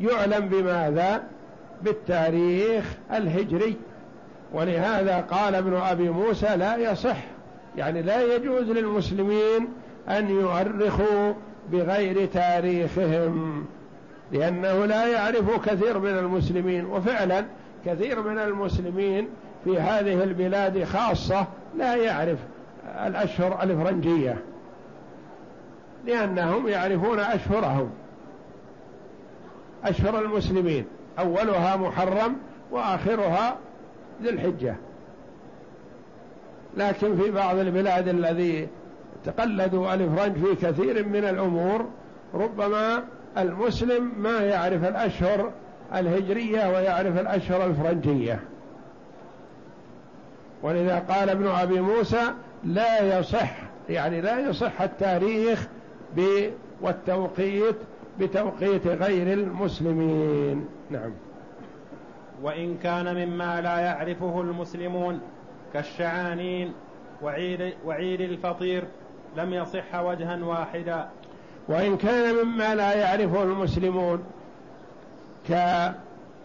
يعلم 0.00 0.48
بماذا؟ 0.48 1.22
بالتاريخ 1.82 2.84
الهجري. 3.12 3.76
ولهذا 4.52 5.20
قال 5.20 5.54
ابن 5.54 5.76
أبي 5.76 6.10
موسى 6.10 6.56
لا 6.56 6.76
يصح 6.76 7.16
يعني 7.76 8.02
لا 8.02 8.34
يجوز 8.34 8.70
للمسلمين 8.70 9.68
أن 10.08 10.30
يؤرخوا 10.30 11.32
بغير 11.72 12.26
تاريخهم. 12.26 13.66
لأنه 14.32 14.84
لا 14.84 15.06
يعرف 15.06 15.68
كثير 15.68 15.98
من 15.98 16.18
المسلمين 16.18 16.86
وفعلا 16.86 17.44
كثير 17.86 18.22
من 18.22 18.38
المسلمين 18.38 19.28
في 19.64 19.80
هذه 19.80 20.22
البلاد 20.22 20.84
خاصة 20.84 21.46
لا 21.76 21.96
يعرف 21.96 22.38
الأشهر 23.06 23.62
الفرنجية 23.62 24.38
لأنهم 26.06 26.68
يعرفون 26.68 27.20
أشهرهم 27.20 27.90
أشهر 29.84 30.20
المسلمين 30.20 30.84
أولها 31.18 31.76
محرم 31.76 32.36
وآخرها 32.70 33.56
ذي 34.22 34.30
الحجة. 34.30 34.76
لكن 36.76 37.16
في 37.16 37.30
بعض 37.30 37.56
البلاد 37.58 38.08
الذي 38.08 38.68
تقلدوا 39.24 39.94
الفرنج 39.94 40.36
في 40.36 40.66
كثير 40.66 41.06
من 41.06 41.24
الأمور 41.24 41.86
ربما 42.34 43.04
المسلم 43.38 44.12
ما 44.18 44.40
يعرف 44.40 44.84
الأشهر 44.84 45.52
الهجرية 45.94 46.68
ويعرف 46.68 47.20
الأشهر 47.20 47.66
الفرنجية. 47.66 48.40
ولذا 50.62 50.98
قال 50.98 51.30
ابن 51.30 51.46
أبي 51.46 51.80
موسى 51.80 52.22
لا 52.64 53.18
يصح 53.18 53.50
يعني 53.88 54.20
لا 54.20 54.38
يصح 54.38 54.82
التاريخ 54.82 55.68
والتوقيت 56.80 57.76
بتوقيت 58.20 58.86
غير 58.86 59.32
المسلمين. 59.32 60.68
نعم. 60.90 61.10
وإن 62.42 62.76
كان 62.82 63.14
مما 63.14 63.60
لا 63.60 63.78
يعرفه 63.78 64.40
المسلمون 64.40 65.20
كالشعانين 65.74 66.72
وعيد, 67.22 67.74
وعيد 67.86 68.20
الفطير 68.20 68.84
لم 69.36 69.52
يصح 69.52 69.94
وجها 69.94 70.44
واحدا. 70.44 71.08
وإن 71.68 71.96
كان 71.96 72.34
مما 72.34 72.74
لا 72.74 72.94
يعرفه 72.94 73.42
المسلمون 73.42 74.24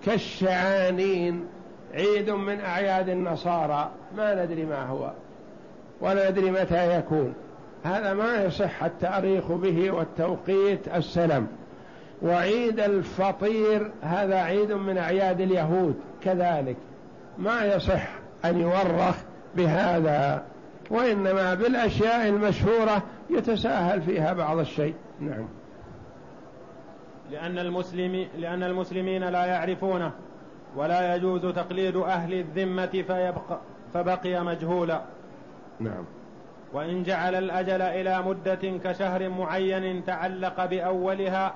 كالشعانين 0.05 1.45
عيد 1.93 2.29
من 2.29 2.59
أعياد 2.59 3.09
النصارى 3.09 3.91
ما 4.17 4.45
ندري 4.45 4.65
ما 4.65 4.85
هو 4.85 5.11
ولا 6.01 6.29
ندري 6.29 6.51
متى 6.51 6.97
يكون. 6.97 7.33
هذا 7.83 8.13
ما 8.13 8.43
يصح 8.43 8.83
التأريخ 8.83 9.51
به 9.51 9.91
والتوقيت 9.91 10.87
السلم. 10.95 11.47
وعيد 12.21 12.79
الفطير 12.79 13.91
هذا 14.01 14.35
عيد 14.35 14.71
من 14.71 14.97
أعياد 14.97 15.41
اليهود 15.41 15.95
كذلك. 16.23 16.75
ما 17.37 17.65
يصح 17.65 18.07
أن 18.45 18.59
يورخ 18.59 19.15
بهذا 19.55 20.43
وإنما 20.89 21.53
بالأشياء 21.53 22.27
المشهورة 22.27 23.03
يتساهل 23.29 24.01
فيها 24.01 24.33
بعض 24.33 24.57
الشيء. 24.57 24.93
نعم. 25.29 25.47
لأن 27.31 27.59
المسلم 27.59 28.27
لأن 28.37 28.63
المسلمين 28.63 29.23
لا 29.23 29.45
يعرفونه 29.45 30.11
ولا 30.75 31.15
يجوز 31.15 31.41
تقليد 31.45 31.95
أهل 31.95 32.33
الذمة 32.33 32.85
فيبقى 32.85 33.59
فبقي 33.93 34.43
مجهولا. 34.43 35.01
نعم. 35.79 36.03
وإن 36.73 37.03
جعل 37.03 37.35
الأجل 37.35 37.81
إلى 37.81 38.21
مدة 38.21 38.79
كشهر 38.83 39.29
معين 39.29 40.05
تعلق 40.05 40.65
بأولها 40.65 41.53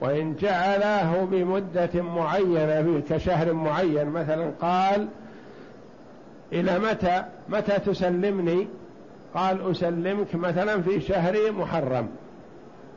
وإن 0.00 0.36
جعله 0.36 1.28
بمدة 1.30 2.02
معينة 2.02 3.02
كشهر 3.10 3.52
معين 3.52 4.06
مثلا 4.06 4.50
قال 4.60 5.08
إلى 6.52 6.78
متى؟ 6.78 7.24
متى 7.48 7.78
تسلمني؟ 7.78 8.68
قال 9.34 9.70
أسلمك 9.70 10.34
مثلا 10.34 10.82
في 10.82 11.00
شهر 11.00 11.52
محرم. 11.52 12.08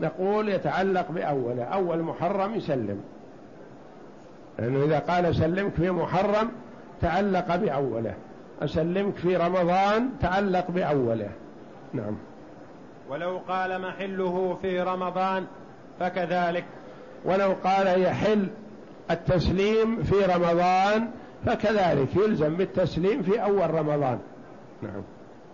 نقول 0.02 0.50
يتعلق 0.50 1.12
بأوله. 1.12 1.64
أول 1.64 2.02
محرم 2.02 2.56
يسلم. 2.56 3.04
لأنه 4.60 4.86
إذا 4.86 5.00
قال 5.00 5.26
أسلمك 5.26 5.74
في 5.74 5.92
محرم 5.92 6.52
تعلق 7.02 7.56
بأوله. 7.56 8.14
أسلمك 8.62 9.16
في 9.16 9.36
رمضان 9.36 10.10
تعلق 10.22 10.72
بأوله. 10.72 11.30
نعم. 11.94 12.18
ولو 13.10 13.42
قال 13.48 13.82
محله 13.82 14.58
في 14.62 14.82
رمضان 14.82 15.46
فكذلك. 16.00 16.66
ولو 17.26 17.56
قال 17.64 18.02
يحل 18.02 18.48
التسليم 19.12 20.04
في 20.04 20.26
رمضان 20.26 21.10
فكذلك. 21.46 22.16
يلزم 22.16 22.56
بالتسليم 22.56 23.22
في 23.22 23.44
أول 23.44 23.74
رمضان. 23.74 24.20
نعم. 24.82 25.04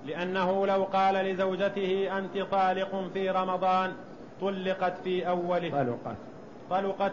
لأنه 0.06 0.68
لو 0.68 0.84
قال 0.84 1.16
لزوجته 1.16 2.18
أنت 2.18 2.38
طالق 2.52 3.10
في 3.14 3.30
رمضان 3.30 3.92
طلقت 4.42 4.94
في 5.04 5.28
أوله. 5.28 5.70
طلقت. 5.70 6.18
طلقت. 6.70 7.12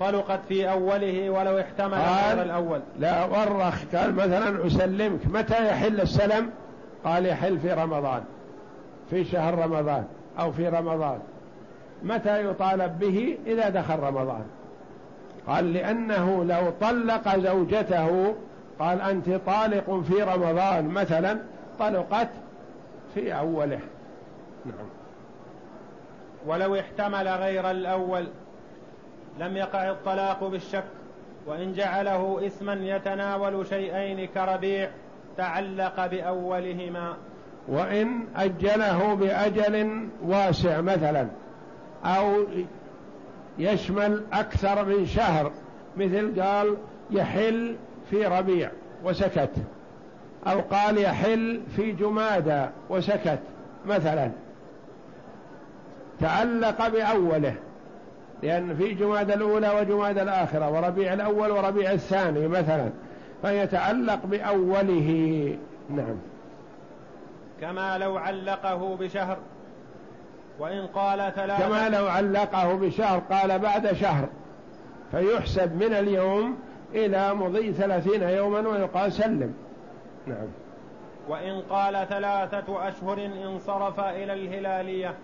طلقت 0.00 0.40
في 0.48 0.70
أوله 0.70 1.30
ولو 1.30 1.60
احتمل 1.60 1.98
غير 1.98 2.42
الأول. 2.42 2.80
لا 2.98 3.24
ورخ 3.24 3.84
قال 3.94 4.14
مثلا 4.14 4.66
أسلمك. 4.66 5.26
متى 5.26 5.68
يحل 5.68 6.00
السلم؟ 6.00 6.50
قال 7.04 7.26
يحل 7.26 7.58
في 7.58 7.72
رمضان. 7.72 8.24
في 9.10 9.24
شهر 9.24 9.58
رمضان 9.58 10.04
أو 10.38 10.52
في 10.52 10.68
رمضان. 10.68 11.18
متى 12.02 12.44
يطالب 12.44 12.98
به؟ 12.98 13.38
إذا 13.46 13.68
دخل 13.68 13.98
رمضان. 13.98 14.44
قال 15.46 15.72
لأنه 15.72 16.44
لو 16.44 16.70
طلق 16.80 17.38
زوجته 17.38 18.34
قال 18.78 19.00
أنت 19.00 19.30
طالق 19.46 20.00
في 20.00 20.22
رمضان 20.22 20.88
مثلا 20.88 21.38
طلقت 21.78 22.28
في 23.14 23.38
أوله. 23.38 23.80
نعم. 24.66 25.03
ولو 26.46 26.76
احتمل 26.76 27.28
غير 27.28 27.70
الأول 27.70 28.26
لم 29.38 29.56
يقع 29.56 29.90
الطلاق 29.90 30.44
بالشك 30.44 30.84
وإن 31.46 31.72
جعله 31.72 32.46
اسما 32.46 32.72
يتناول 32.72 33.66
شيئين 33.66 34.26
كربيع 34.26 34.90
تعلق 35.36 36.06
بأولهما. 36.06 37.16
وإن 37.68 38.26
أجله 38.36 39.14
بأجل 39.14 40.08
واسع 40.22 40.80
مثلا 40.80 41.28
أو 42.04 42.44
يشمل 43.58 44.22
أكثر 44.32 44.84
من 44.84 45.06
شهر 45.06 45.52
مثل 45.96 46.42
قال 46.42 46.76
يحل 47.10 47.76
في 48.10 48.26
ربيع 48.26 48.70
وسكت 49.04 49.50
أو 50.46 50.60
قال 50.60 50.98
يحل 50.98 51.60
في 51.76 51.92
جمادى 51.92 52.66
وسكت 52.90 53.38
مثلا. 53.86 54.30
تعلق 56.20 56.88
بأوله 56.88 57.54
لأن 58.42 58.76
في 58.76 58.94
جماد 58.94 59.30
الأولى 59.30 59.70
وجماد 59.80 60.18
الآخرة 60.18 60.70
وربيع 60.70 61.12
الأول 61.12 61.50
وربيع 61.50 61.92
الثاني 61.92 62.48
مثلا 62.48 62.90
فيتعلق 63.42 64.26
بأوله. 64.26 65.58
نعم. 65.90 66.16
كما 67.60 67.98
لو 67.98 68.16
علقه 68.16 68.96
بشهر 68.96 69.38
وإن 70.58 70.86
قال 70.86 71.32
ثلاثة. 71.34 71.68
كما 71.68 71.88
لو 71.88 72.06
علقه 72.06 72.74
بشهر 72.74 73.18
قال 73.30 73.58
بعد 73.58 73.92
شهر 73.92 74.28
فيحسب 75.10 75.82
من 75.82 75.92
اليوم 75.92 76.56
إلى 76.94 77.34
مضي 77.34 77.72
ثلاثين 77.72 78.22
يوما 78.22 78.68
ويقال 78.68 79.12
سلم. 79.12 79.54
نعم. 80.26 80.46
وإن 81.28 81.60
قال 81.70 82.06
ثلاثة 82.08 82.88
أشهر 82.88 83.30
انصرف 83.44 84.00
إلى 84.00 84.32
الهلالية 84.32 85.14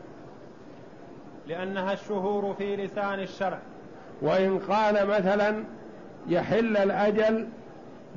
لأنها 1.50 1.92
الشهور 1.92 2.54
في 2.54 2.76
لسان 2.76 3.20
الشرع. 3.20 3.58
وإن 4.22 4.58
قال 4.58 5.06
مثلا 5.06 5.64
يحل 6.28 6.76
الأجل 6.76 7.48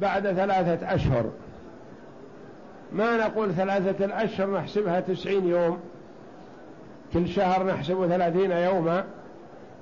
بعد 0.01 0.31
ثلاثة 0.31 0.95
أشهر. 0.95 1.25
ما 2.91 3.17
نقول 3.17 3.53
ثلاثة 3.53 4.05
الأشهر 4.05 4.57
نحسبها 4.57 4.99
تسعين 4.99 5.47
يوم. 5.47 5.79
كل 7.13 7.27
شهر 7.27 7.65
نحسب 7.65 8.07
ثلاثين 8.07 8.51
يوما. 8.51 9.03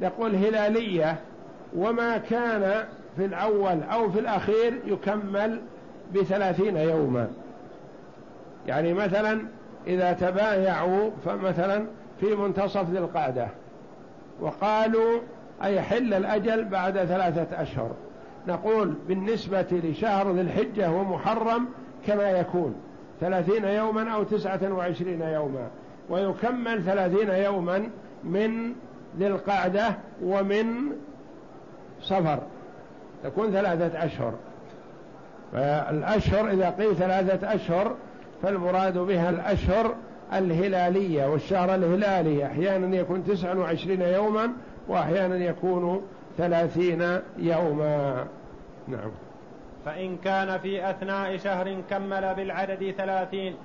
نقول 0.01 0.35
هلالية 0.35 1.19
وما 1.75 2.17
كان 2.17 2.83
في 3.17 3.25
الأول 3.25 3.83
أو 3.83 4.11
في 4.11 4.19
الأخير 4.19 4.79
يكمل 4.85 5.61
بثلاثين 6.15 6.77
يوما. 6.77 7.27
يعني 8.67 8.93
مثلا 8.93 9.41
إذا 9.87 10.13
تبايعوا 10.13 11.09
فمثلا 11.25 11.85
في 12.21 12.35
منتصف 12.35 12.89
ذي 12.89 12.97
القعدة. 12.97 13.47
وقالوا 14.41 15.19
أيحل 15.63 16.13
الأجل 16.13 16.65
بعد 16.65 16.93
ثلاثة 16.93 17.61
أشهر. 17.61 17.91
نقول 18.47 18.93
بالنسبة 19.07 19.65
لشهر 19.71 20.31
ذي 20.31 20.41
الحجة 20.41 20.91
ومحرم 20.91 21.65
كما 22.07 22.29
يكون. 22.29 22.75
ثلاثين 23.19 23.65
يوما 23.65 24.11
أو 24.11 24.23
تسعة 24.23 24.73
وعشرين 24.73 25.21
يوما. 25.21 25.67
ويكمل 26.09 26.83
ثلاثين 26.83 27.29
يوما 27.29 27.89
من 28.23 28.73
ذي 29.17 29.27
القعدة 29.27 29.97
ومن 30.23 30.65
صفر. 32.01 32.39
تكون 33.23 33.51
ثلاثة 33.51 34.05
أشهر. 34.05 34.33
فالأشهر 35.53 36.51
إذا 36.51 36.69
قيل 36.69 36.95
ثلاثة 36.95 37.53
أشهر 37.55 37.95
فالمراد 38.43 38.97
بها 38.97 39.29
الأشهر 39.29 39.95
الهلالية 40.33 41.25
والشهر 41.25 41.75
الهلالي 41.75 42.45
أحيانا 42.45 42.97
يكون 42.97 43.23
تسعة 43.23 43.59
وعشرين 43.59 44.01
يوما 44.01 44.51
وأحيانا 44.87 45.35
يكون 45.35 46.01
ثلاثين 46.37 47.19
يوما. 47.37 48.25
نعم. 48.87 49.11
فإن 49.85 50.17
كان 50.17 50.59
في 50.59 50.89
أثناء 50.89 51.37
شهر 51.37 51.75
كمل 51.89 52.33
بالعدد 52.35 52.93
ثلاثين 52.97 53.55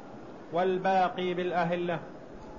والباقي 0.53 1.35
بالأهلة. 1.35 1.99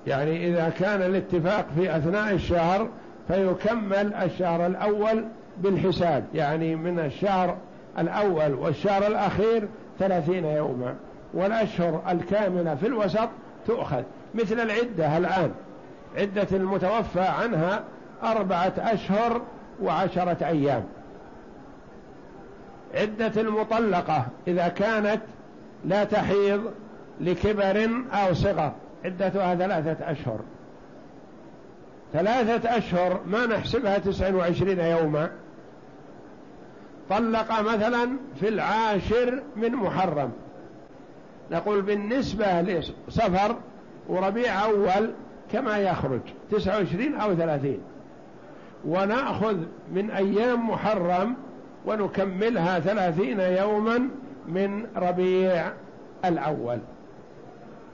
يعني 0.08 0.48
إذا 0.48 0.70
كان 0.70 1.02
الاتفاق 1.02 1.66
في 1.76 1.98
أثناء 1.98 2.34
الشهر 2.34 2.88
فيكمل 3.28 4.14
الشهر 4.14 4.66
الأول 4.66 5.26
بالحساب. 5.58 6.26
يعني 6.34 6.76
من 6.76 7.00
الشهر 7.00 7.58
الأول 8.00 8.54
والشهر 8.54 9.08
الأخير 9.08 9.68
ثلاثين 10.00 10.46
يوما. 10.46 10.96
والأشهر 11.34 12.04
الكاملة 12.12 12.76
في 12.76 12.88
الوسط 12.88 13.30
تؤخذ 13.68 14.04
مثل 14.36 14.60
العدة 14.60 15.18
الآن. 15.18 15.52
عدة 16.18 16.48
المتوفى 16.52 17.22
عنها 17.22 17.84
أربعة 18.24 18.74
أشهر 18.78 19.42
وعشرة 19.82 20.38
أيام. 20.48 20.84
عدة 22.96 23.42
المطلقة 23.42 24.26
إذا 24.48 24.68
كانت 24.68 25.22
لا 25.86 26.04
تحيض 26.04 26.72
لكبر 27.22 27.90
أو 28.14 28.34
صغر. 28.34 28.72
عدتها 29.06 29.56
ثلاثة 29.56 30.12
أشهر. 30.12 30.40
ثلاثة 32.14 32.78
أشهر 32.78 33.20
ما 33.28 33.46
نحسبها 33.46 33.98
تسع 33.98 34.36
وعشرين 34.36 34.80
يوما. 34.80 35.30
طلق 37.10 37.62
مثلا 37.62 38.10
في 38.40 38.48
العاشر 38.48 39.44
من 39.56 39.72
محرم. 39.72 40.32
نقول 41.52 41.82
بالنسبة 41.82 42.62
لصفر 42.62 43.56
وربيع 44.10 44.66
أول 44.66 45.12
كما 45.52 45.78
يخرج 45.78 46.22
تسعة 46.52 46.78
وعشرين 46.78 47.16
أو 47.16 47.36
ثلاثين. 47.36 47.80
ونأخذ 48.86 49.58
من 49.94 50.12
أيام 50.12 50.70
محرم 50.70 51.36
ونكملها 51.86 52.80
ثلاثين 52.80 53.40
يوما 53.40 54.10
من 54.48 54.86
ربيع 54.96 55.72
الأول. 56.26 56.80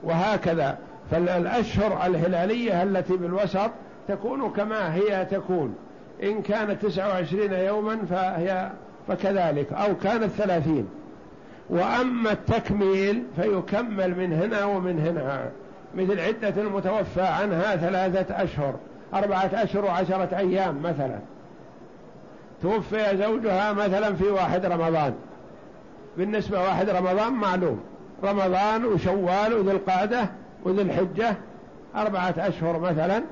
وهكذا 0.04 0.78
فالأشهر 1.10 2.06
الهلالية 2.06 2.82
التي 2.82 3.16
بالوسط 3.16 3.70
تكون 4.08 4.50
كما 4.50 4.94
هي 4.94 5.24
تكون. 5.24 5.74
إن 6.22 6.42
كانت 6.42 6.86
تسعة 6.86 7.08
وعشرين 7.08 7.52
يوما 7.52 7.98
فهي 8.10 8.70
فكذلك 9.08 9.72
أو 9.72 9.96
كانت 9.96 10.30
ثلاثين. 10.30 10.88
وأما 11.70 12.32
التكميل 12.32 13.22
فيكمل 13.36 14.18
من 14.18 14.32
هنا 14.32 14.64
ومن 14.64 14.98
هنا 14.98 15.50
مثل 15.94 16.20
عدة 16.20 16.62
المتوفى 16.62 17.22
عنها 17.22 17.76
ثلاثة 17.76 18.42
أشهر 18.44 18.74
أربعة 19.14 19.50
أشهر 19.54 19.84
وعشرة 19.84 20.38
أيام 20.38 20.82
مثلا. 20.82 21.18
توفي 22.62 23.16
زوجها 23.16 23.72
مثلا 23.72 24.14
في 24.14 24.24
واحد 24.24 24.66
رمضان. 24.66 25.14
بالنسبة 26.16 26.60
واحد 26.60 26.90
رمضان 26.90 27.32
معلوم. 27.32 27.80
رمضان 28.24 28.84
وشوال 28.84 29.54
وذي 29.54 29.70
القعدة 29.70 30.28
وذي 30.64 30.82
الحجة 30.82 31.34
أربعة 31.96 32.34
أشهر 32.38 32.78
مثلا 32.78 33.22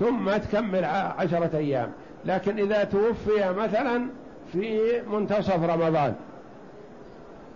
ثم 0.00 0.30
تكمل 0.30 0.84
عشرة 1.18 1.50
أيام. 1.56 1.88
لكن 2.24 2.58
إذا 2.58 2.84
توفي 2.84 3.52
مثلا 3.58 4.06
في 4.52 4.80
منتصف 5.12 5.64
رمضان. 5.64 6.14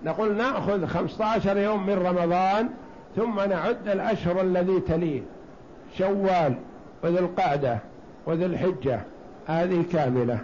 نقول 0.02 0.37
نأخذ 0.37 0.87
خمسة 0.87 1.24
عشر 1.24 1.57
يوم 1.57 1.87
من 1.87 1.94
رمضان 1.94 2.68
ثم 3.16 3.40
نعد 3.40 3.88
الأشهر 3.88 4.40
الذي 4.40 4.80
تليه. 4.80 5.22
شوال 5.98 6.54
وذي 7.02 7.18
القعدة 7.18 7.78
وذي 8.26 8.46
الحجة 8.46 9.00
هذه 9.46 9.85
كاملة. 9.92 10.38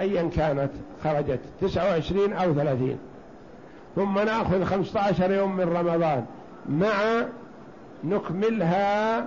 أيا 0.00 0.30
كانت 0.36 0.70
خرجت 1.04 1.40
تسعة 1.60 1.84
وعشرين 1.84 2.32
أو 2.32 2.54
ثلاثين. 2.54 2.98
ثم 3.96 4.18
نأخذ 4.18 4.64
خمسة 4.64 5.00
عشر 5.00 5.30
يوم 5.30 5.56
من 5.56 5.68
رمضان 5.68 6.24
مع 6.68 7.24
نكملها 8.04 9.26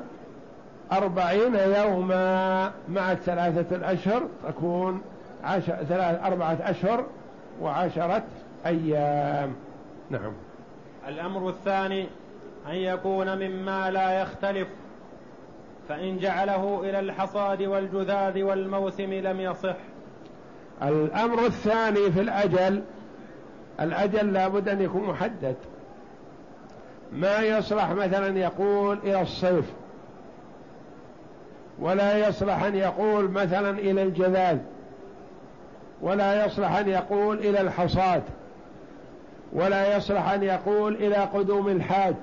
أربعين 0.91 1.55
يوما 1.55 2.71
مع 2.89 3.11
الثلاثة 3.11 3.75
الأشهر 3.75 4.21
تكون 4.47 5.01
عشر 5.43 5.75
ثلاث 5.89 6.23
أربعة 6.23 6.57
أشهر 6.61 7.05
وعشرة 7.61 8.23
أيام. 8.65 9.55
نعم. 10.09 10.33
الأمر 11.07 11.49
الثاني 11.49 12.07
أن 12.67 12.75
يكون 12.75 13.37
مما 13.37 13.91
لا 13.91 14.21
يختلف 14.21 14.67
فإن 15.89 16.17
جعله 16.17 16.81
إلى 16.83 16.99
الحصاد 16.99 17.61
والجذاذ 17.61 18.43
والموسم 18.43 19.13
لم 19.13 19.39
يصح. 19.39 19.75
الأمر 20.83 21.45
الثاني 21.45 22.11
في 22.11 22.21
الأجل 22.21 22.83
الأجل 23.79 24.33
لابد 24.33 24.69
أن 24.69 24.81
يكون 24.81 25.03
محدد. 25.03 25.55
ما 27.11 27.39
يصلح 27.39 27.91
مثلا 27.91 28.39
يقول 28.39 28.97
إلى 29.03 29.21
الصيف 29.21 29.65
ولا 31.79 32.27
يصلح 32.27 32.63
أن 32.63 32.75
يقول 32.75 33.31
مثلا 33.31 33.69
إلى 33.69 34.03
الجذاذ 34.03 34.57
ولا 36.01 36.45
يصلح 36.45 36.75
أن 36.75 36.89
يقول 36.89 37.37
إلى 37.37 37.61
الحصاد. 37.61 38.23
ولا 39.53 39.97
يصلح 39.97 40.29
أن 40.29 40.43
يقول 40.43 40.95
إلى 40.95 41.15
قدوم 41.15 41.69
الحاج 41.69 42.15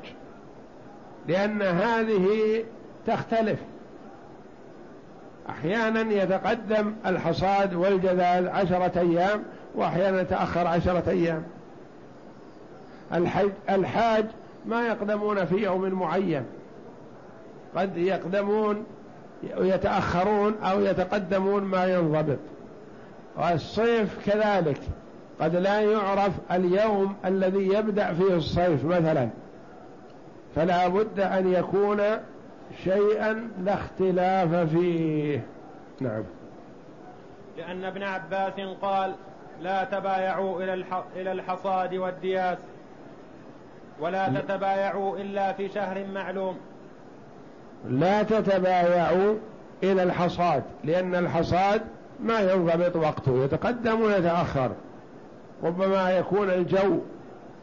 لأن 1.29 1.63
هذه 1.63 2.65
تختلف. 3.07 3.59
أحيانا 5.49 6.23
يتقدم 6.23 6.95
الحصاد 7.07 7.75
والجذاذ 7.75 8.49
عشرة 8.49 9.01
أيام 9.01 9.43
وأحيانا 9.75 10.21
يتأخر 10.21 10.67
عشرة 10.67 11.03
أيام. 11.09 11.43
الحج 13.15 13.51
الحاج 13.71 14.27
ما 14.67 14.87
يقدمون 14.87 15.45
في 15.45 15.57
يوم 15.57 15.91
معين 15.91 16.45
قد 17.77 17.97
يقدمون 17.97 18.85
ويتأخرون 19.57 20.55
أو 20.63 20.81
يتقدمون 20.81 21.63
ما 21.63 21.87
ينضبط. 21.87 22.39
والصيف 23.37 24.31
كذلك. 24.31 24.81
قد 25.41 25.57
لا 25.57 25.81
يعرف 25.81 26.33
اليوم 26.53 27.17
الذي 27.25 27.67
يبدأ 27.67 28.13
فيه 28.15 28.37
الصيف 28.37 28.85
مثلا. 28.85 29.29
فلا 30.57 30.89
بد 30.89 31.21
أن 31.21 31.53
يكون 31.53 32.01
شيئا 32.85 33.51
لا 33.65 33.75
اختلاف 33.75 34.55
فيه. 34.55 35.41
نعم. 36.01 36.23
لأن 37.59 37.85
ابن 37.85 38.03
عباس 38.03 38.53
قال 38.83 39.15
لا 39.61 39.85
تبايعوا 39.85 40.63
إلى 40.63 40.85
إلى 41.17 41.33
الحصاد 41.33 41.95
والدياس 41.95 42.59
ولا 44.01 44.29
تتبايعوا 44.29 45.19
إلا 45.19 45.53
في 45.53 45.69
شهر 45.69 46.07
معلوم. 46.15 46.59
لا 47.89 48.23
تتبايعوا 48.23 49.35
إلى 49.83 50.03
الحصاد 50.03 50.63
لأن 50.85 51.15
الحصاد 51.15 51.83
ما 52.21 52.41
ينضبط 52.41 52.97
وقته 52.97 53.45
يتقدم 53.45 54.01
ويتأخر. 54.01 54.71
ربما 55.65 56.11
يكون 56.11 56.51
الجو 56.51 56.99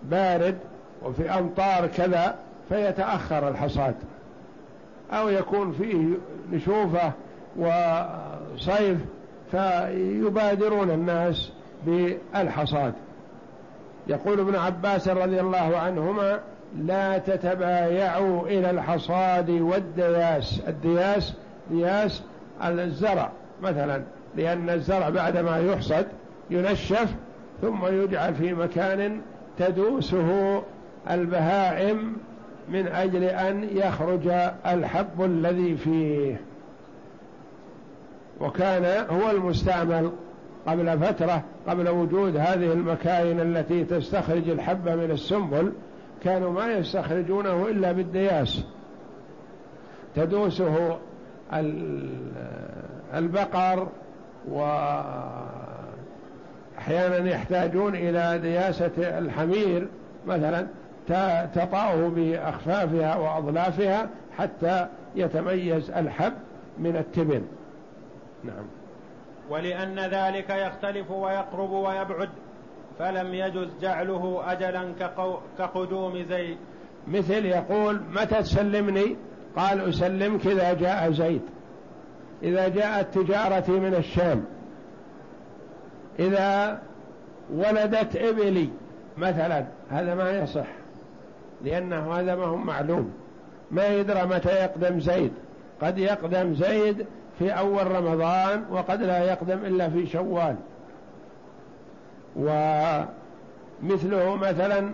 بارد 0.03 0.57
وفي 1.03 1.29
أمطار 1.29 1.87
كذا 1.87 2.35
فيتأخر 2.69 3.47
الحصاد. 3.47 3.95
أو 5.11 5.29
يكون 5.29 5.71
فيه 5.71 6.05
نشوفة 6.51 7.11
وصيف 7.57 8.97
فيبادرون 9.51 10.91
الناس 10.91 11.51
بالحصاد. 11.85 12.93
يقول 14.07 14.39
ابن 14.39 14.55
عباس 14.55 15.07
رضي 15.07 15.39
الله 15.39 15.77
عنهما 15.77 16.39
لا 16.77 17.17
تتبايعوا 17.17 18.47
إلى 18.47 18.69
الحصاد 18.69 19.49
والدياس. 19.49 20.61
الدياس 20.67 21.33
دياس 21.71 22.23
الزرع 22.63 23.31
مثلا 23.61 24.03
لأن 24.35 24.69
الزرع 24.69 25.09
بعدما 25.09 25.57
يحصد 25.57 26.05
ينشف 26.49 27.13
ثم 27.61 27.85
يجعل 27.85 28.35
في 28.35 28.53
مكان 28.53 29.21
تدوسه 29.57 30.61
البهائم 31.11 32.17
من 32.69 32.87
أجل 32.87 33.23
أن 33.23 33.69
يخرج 33.71 34.27
الحب 34.65 35.23
الذي 35.23 35.75
فيه. 35.75 36.41
وكان 38.41 39.05
هو 39.09 39.31
المستعمل 39.31 40.11
قبل 40.67 40.99
فترة 40.99 41.43
قبل 41.67 41.89
وجود 41.89 42.37
هذه 42.37 42.73
المكاين 42.73 43.39
التي 43.39 43.83
تستخرج 43.83 44.49
الحب 44.49 44.89
من 44.89 45.11
السنبل. 45.11 45.71
كانوا 46.23 46.51
ما 46.51 46.73
يستخرجونه 46.73 47.67
إلا 47.67 47.91
بالدياس. 47.91 48.65
تدوسه 50.15 50.97
البقر 53.13 53.87
وأحيانا 56.77 57.29
يحتاجون 57.29 57.95
إلى 57.95 58.39
دياسة 58.41 58.91
الحمير 58.97 59.87
مثلا 60.27 60.67
تطأه 61.55 62.07
بأخفافها 62.07 63.15
وأظلافها 63.15 64.09
حتى 64.37 64.87
يتميز 65.15 65.91
الحب 65.91 66.33
من 66.77 66.95
التبن. 66.95 67.43
نعم. 68.43 68.65
ولأن 69.49 69.99
ذلك 69.99 70.49
يختلف 70.49 71.11
ويقرب 71.11 71.71
ويبعد 71.71 72.29
فلم 72.99 73.33
يجز 73.33 73.67
جعله 73.81 74.43
أجلا 74.47 74.93
كقدوم 75.57 76.23
زيد. 76.23 76.57
مثل 77.07 77.45
يقول 77.45 78.01
متى 78.11 78.41
تسلمني؟ 78.41 79.15
قال 79.55 79.89
أسلمك 79.89 80.47
إذا 80.47 80.73
جاء 80.73 81.11
زيد. 81.11 81.41
إذا 82.43 82.67
جاءت 82.67 83.17
تجارتي 83.19 83.71
من 83.71 83.95
الشام. 83.95 84.45
إذا 86.19 86.79
ولدت 87.53 88.15
إبلي 88.15 88.69
مثلا 89.17 89.65
هذا 89.89 90.15
ما 90.15 90.31
يصح 90.31 90.67
لأنه 91.63 92.13
هذا 92.13 92.35
ما 92.35 92.45
هو 92.45 92.55
معلوم. 92.55 93.13
ما 93.71 93.87
يدرى 93.87 94.25
متى 94.25 94.49
يقدم 94.49 94.99
زيد. 94.99 95.31
قد 95.81 95.97
يقدم 95.97 96.53
زيد 96.53 97.05
في 97.39 97.51
أول 97.51 97.91
رمضان 97.91 98.65
وقد 98.69 99.01
لا 99.01 99.23
يقدم 99.23 99.57
إلا 99.57 99.89
في 99.89 100.05
شوال. 100.05 100.55
ومثله 102.35 104.35
مثلا 104.35 104.93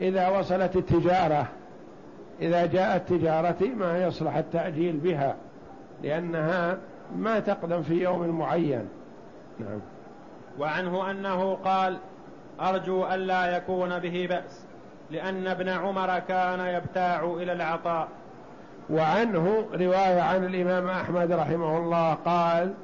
إذا 0.00 0.28
وصلت 0.28 0.76
التجارة. 0.76 1.48
إذا 2.40 2.66
جاءت 2.66 3.08
تجارتي 3.08 3.68
ما 3.68 4.04
يصلح 4.04 4.36
التأجيل 4.36 4.96
بها 4.96 5.36
لأنها 6.02 6.78
ما 7.16 7.40
تقدم 7.40 7.82
في 7.82 7.94
يوم 7.94 8.38
معين. 8.38 8.88
نعم. 9.60 9.80
وعنه 10.58 11.10
أنه 11.10 11.54
قال 11.54 11.96
أرجو 12.60 13.06
ألا 13.06 13.56
يكون 13.56 13.98
به 13.98 14.26
بأس 14.30 14.64
لأن 15.10 15.46
ابن 15.46 15.68
عمر 15.68 16.18
كان 16.18 16.60
يبتاع 16.60 17.24
إلى 17.24 17.52
العطاء. 17.52 18.08
وعنه 18.90 19.66
رواية 19.74 20.20
عن 20.20 20.44
الإمام 20.44 20.88
أحمد 20.88 21.32
رحمه 21.32 21.78
الله 21.78 22.14
قال 22.14 22.74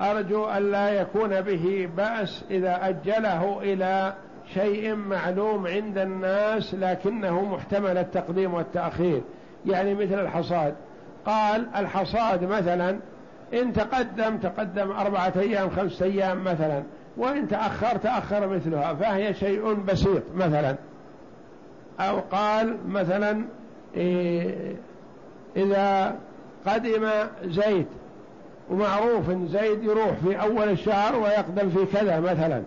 أرجو 0.00 0.44
أن 0.44 0.70
لا 0.70 0.90
يكون 0.90 1.40
به 1.40 1.88
بأس 1.96 2.44
إذا 2.50 2.88
أجله 2.88 3.58
إلى 3.62 4.14
شيء 4.54 4.94
معلوم 4.94 5.66
عند 5.66 5.98
الناس 5.98 6.74
لكنه 6.74 7.44
محتمل 7.44 7.98
التقديم 7.98 8.54
والتأخير 8.54 9.22
يعني 9.66 9.94
مثل 9.94 10.20
الحصاد. 10.20 10.74
قال 11.26 11.68
الحصاد 11.76 12.44
مثلا 12.44 12.98
إن 13.54 13.72
تقدم 13.72 14.36
تقدم 14.36 14.90
أربعة 14.90 15.32
أيام 15.36 15.70
خمسة 15.70 16.04
أيام 16.04 16.44
مثلا. 16.44 16.82
وإن 17.18 17.48
تأخر 17.48 17.96
تأخر 17.96 18.48
مثلها 18.48 18.94
فهي 18.94 19.34
شيء 19.34 19.72
بسيط. 19.72 20.22
مثلا 20.34 20.76
أو 22.00 22.20
قال 22.20 22.76
مثلا 22.88 23.44
إيه 23.96 24.76
إذا 25.56 26.16
قدم 26.66 27.08
زيد 27.44 27.86
ومعروف 28.70 29.30
إن 29.30 29.48
زيد 29.48 29.84
يروح 29.84 30.12
في 30.12 30.40
أول 30.40 30.68
الشهر 30.68 31.16
ويقدم 31.16 31.68
في 31.70 31.86
كذا 31.96 32.20
مثلا. 32.20 32.62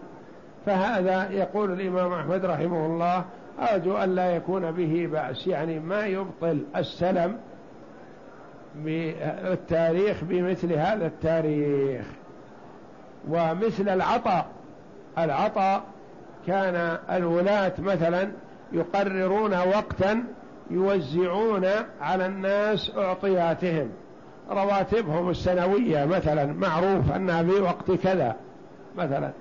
فهذا 0.65 1.31
يقول 1.31 1.71
الإمام 1.71 2.13
أحمد 2.13 2.45
رحمه 2.45 2.85
الله 2.85 3.25
أرجو 3.59 3.97
أن 3.97 4.15
لا 4.15 4.35
يكون 4.35 4.71
به 4.71 5.09
بأس. 5.11 5.47
يعني 5.47 5.79
ما 5.79 6.05
يبطل 6.05 6.63
السلم 6.75 7.37
بالتاريخ 8.75 10.23
بمثل 10.23 10.73
هذا 10.73 11.05
التاريخ. 11.05 12.05
ومثل 13.29 13.89
العطاء. 13.89 14.45
العطاء 15.17 15.83
كان 16.47 16.97
الولاة 17.09 17.73
مثلا 17.79 18.31
يقررون 18.71 19.53
وقتا 19.53 20.23
يوزعون 20.71 21.67
على 22.01 22.25
الناس 22.25 22.91
أعطياتهم. 22.97 23.89
رواتبهم 24.49 25.29
السنوية 25.29 26.05
مثلا 26.05 26.45
معروف 26.45 27.11
أنها 27.15 27.43
في 27.43 27.61
وقت 27.61 27.91
كذا 27.91 28.35
مثلا. 28.97 29.31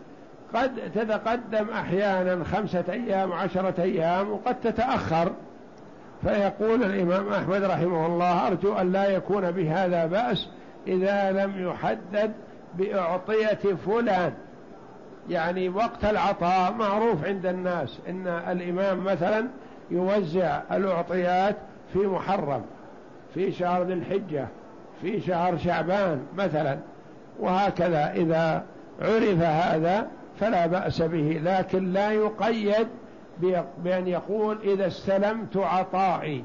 قد 0.54 0.70
تتقدم 0.94 1.70
أحيانا 1.70 2.44
خمسة 2.44 2.84
أيام 2.88 3.32
عشرة 3.32 3.82
أيام 3.82 4.30
وقد 4.30 4.60
تتأخر. 4.60 5.32
فيقول 6.22 6.82
الإمام 6.82 7.32
أحمد 7.32 7.62
رحمه 7.62 8.06
الله 8.06 8.46
أرجو 8.46 8.74
أن 8.74 8.92
لا 8.92 9.06
يكون 9.06 9.50
بهذا 9.50 10.06
بأس 10.06 10.48
إذا 10.86 11.32
لم 11.32 11.68
يحدد 11.68 12.32
بأعطية 12.74 13.74
فلان. 13.87 14.33
يعني 15.28 15.68
وقت 15.68 16.04
العطاء 16.04 16.72
معروف 16.72 17.24
عند 17.24 17.46
الناس 17.46 17.98
إن 18.09 18.26
الإمام 18.26 19.04
مثلا 19.04 19.48
يوزع 19.90 20.61
الأعطيات 20.72 21.56
في 21.92 21.98
محرم 21.98 22.62
في 23.35 23.52
شهر 23.52 23.83
ذي 23.83 23.92
الحجة 23.92 24.48
في 25.00 25.20
شهر 25.20 25.59
شعبان 25.59 26.22
مثلا 26.37 26.78
وهكذا 27.40 28.12
إذا 28.12 28.64
عرف 29.00 29.38
هذا 29.38 30.06
فلا 30.40 30.66
بأس 30.66 31.02
به. 31.02 31.40
لكن 31.44 31.92
لا 31.92 32.12
يقيد 32.12 32.87
بأن 33.85 34.09
يقول 34.09 34.59
إذا 34.64 34.87
استلمت 34.87 35.56
عطائي 35.56 36.44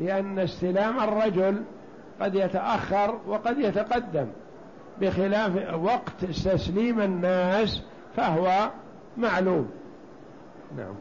لأن 0.00 0.38
استلام 0.38 1.00
الرجل 1.00 1.62
قد 2.20 2.34
يتأخر 2.34 3.18
وقد 3.26 3.58
يتقدم. 3.58 4.26
بخلاف 5.00 5.74
وقت 5.74 6.24
تسليم 6.24 7.00
الناس 7.00 7.82
فهو 8.16 8.70
معلوم. 9.16 9.70
نعم. 10.76 10.94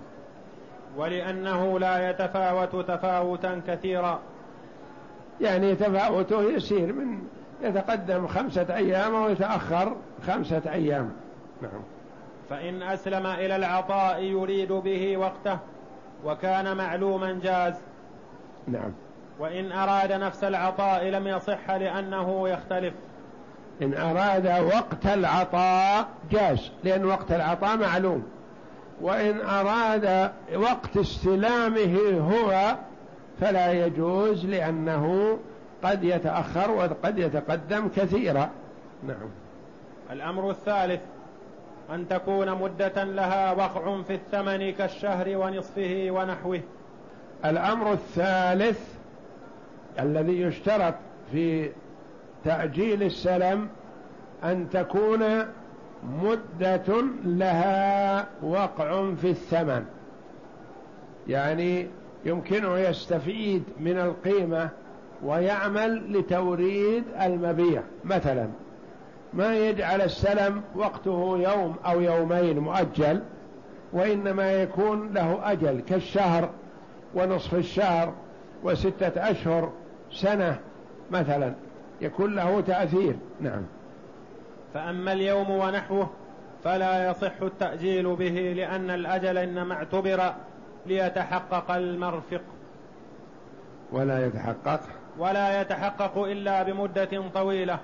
ولأنه 0.97 1.79
لا 1.79 2.09
يتفاوت 2.09 2.75
تفاوتا 2.75 3.61
كثيرا. 3.67 4.19
يعني 5.41 5.75
تفاوته 5.75 6.43
يسير 6.43 6.93
من 6.93 7.21
يتقدم 7.61 8.27
خمسة 8.27 8.75
أيام 8.75 9.13
ويتأخر 9.13 9.95
خمسة 10.27 10.61
أيام. 10.71 11.11
نعم. 11.61 11.81
فإن 12.49 12.81
أسلم 12.83 13.25
إلى 13.27 13.55
العطاء 13.55 14.23
يريد 14.23 14.71
به 14.71 15.17
وقته 15.17 15.59
وكان 16.25 16.77
معلوما 16.77 17.39
جاز. 17.43 17.73
نعم. 18.67 18.91
وإن 19.39 19.71
أراد 19.71 20.11
نفس 20.11 20.43
العطاء 20.43 21.05
لم 21.05 21.27
يصح 21.27 21.71
لأنه 21.71 22.49
يختلف. 22.49 22.93
إن 23.81 23.93
أراد 23.93 24.47
وقت 24.47 25.05
العطاء 25.05 26.07
جاز 26.31 26.71
لأن 26.83 27.05
وقت 27.05 27.31
العطاء 27.31 27.77
معلوم. 27.77 28.23
وإن 29.01 29.41
أراد 29.41 30.31
وقت 30.55 30.97
استلامه 30.97 32.19
هو 32.19 32.75
فلا 33.41 33.85
يجوز 33.85 34.45
لأنه 34.45 35.37
قد 35.83 36.03
يتأخر 36.03 36.71
وقد 36.71 37.19
يتقدم 37.19 37.87
كثيرا. 37.95 38.49
نعم. 39.07 39.29
الأمر 40.11 40.49
الثالث 40.49 41.01
أن 41.89 42.07
تكون 42.07 42.51
مدة 42.61 43.03
لها 43.03 43.51
وقع 43.51 44.01
في 44.01 44.13
الثمن 44.13 44.71
كالشهر 44.71 45.37
ونصفه 45.37 46.07
ونحوه. 46.09 46.61
الأمر 47.45 47.93
الثالث 47.93 48.79
الذي 49.99 50.41
يشترط 50.41 50.93
في 51.31 51.69
تأجيل 52.45 53.03
السلم 53.03 53.67
أن 54.43 54.69
تكون 54.69 55.23
مدة 56.23 57.03
لها 57.25 58.27
وقع 58.43 59.13
في 59.21 59.29
الثمن. 59.29 59.85
يعني 61.27 61.87
يمكنه 62.25 62.77
يستفيد 62.77 63.63
من 63.79 63.97
القيمة 63.97 64.69
ويعمل 65.23 66.17
لتوريد 66.19 67.03
المبيع. 67.21 67.81
مثلا 68.03 68.47
ما 69.33 69.57
يجعل 69.57 70.01
السلم 70.01 70.61
وقته 70.75 71.37
يوم 71.37 71.75
أو 71.85 72.01
يومين 72.01 72.59
مؤجل 72.59 73.21
وإنما 73.93 74.51
يكون 74.51 75.13
له 75.13 75.51
أجل 75.51 75.79
كالشهر 75.79 76.49
ونصف 77.15 77.55
الشهر 77.55 78.13
وستة 78.63 79.31
أشهر 79.31 79.71
سنة 80.11 80.59
مثلا. 81.11 81.53
يكون 82.01 82.35
له 82.35 82.61
تأثير. 82.61 83.15
نعم. 83.41 83.61
فأما 84.73 85.13
اليوم 85.13 85.49
ونحوه 85.49 86.09
فلا 86.63 87.09
يصح 87.09 87.41
التأجيل 87.41 88.15
به 88.15 88.53
لأن 88.55 88.89
الأجل 88.89 89.37
إنما 89.37 89.73
اعتبر 89.73 90.33
ليتحقق 90.85 91.71
المرفق. 91.71 92.41
ولا 93.91 94.25
يتحقق. 94.25 94.79
ولا 95.17 95.61
يتحقق 95.61 96.17
إلا 96.17 96.63
بمدة 96.63 97.29
طويلة. 97.33 97.79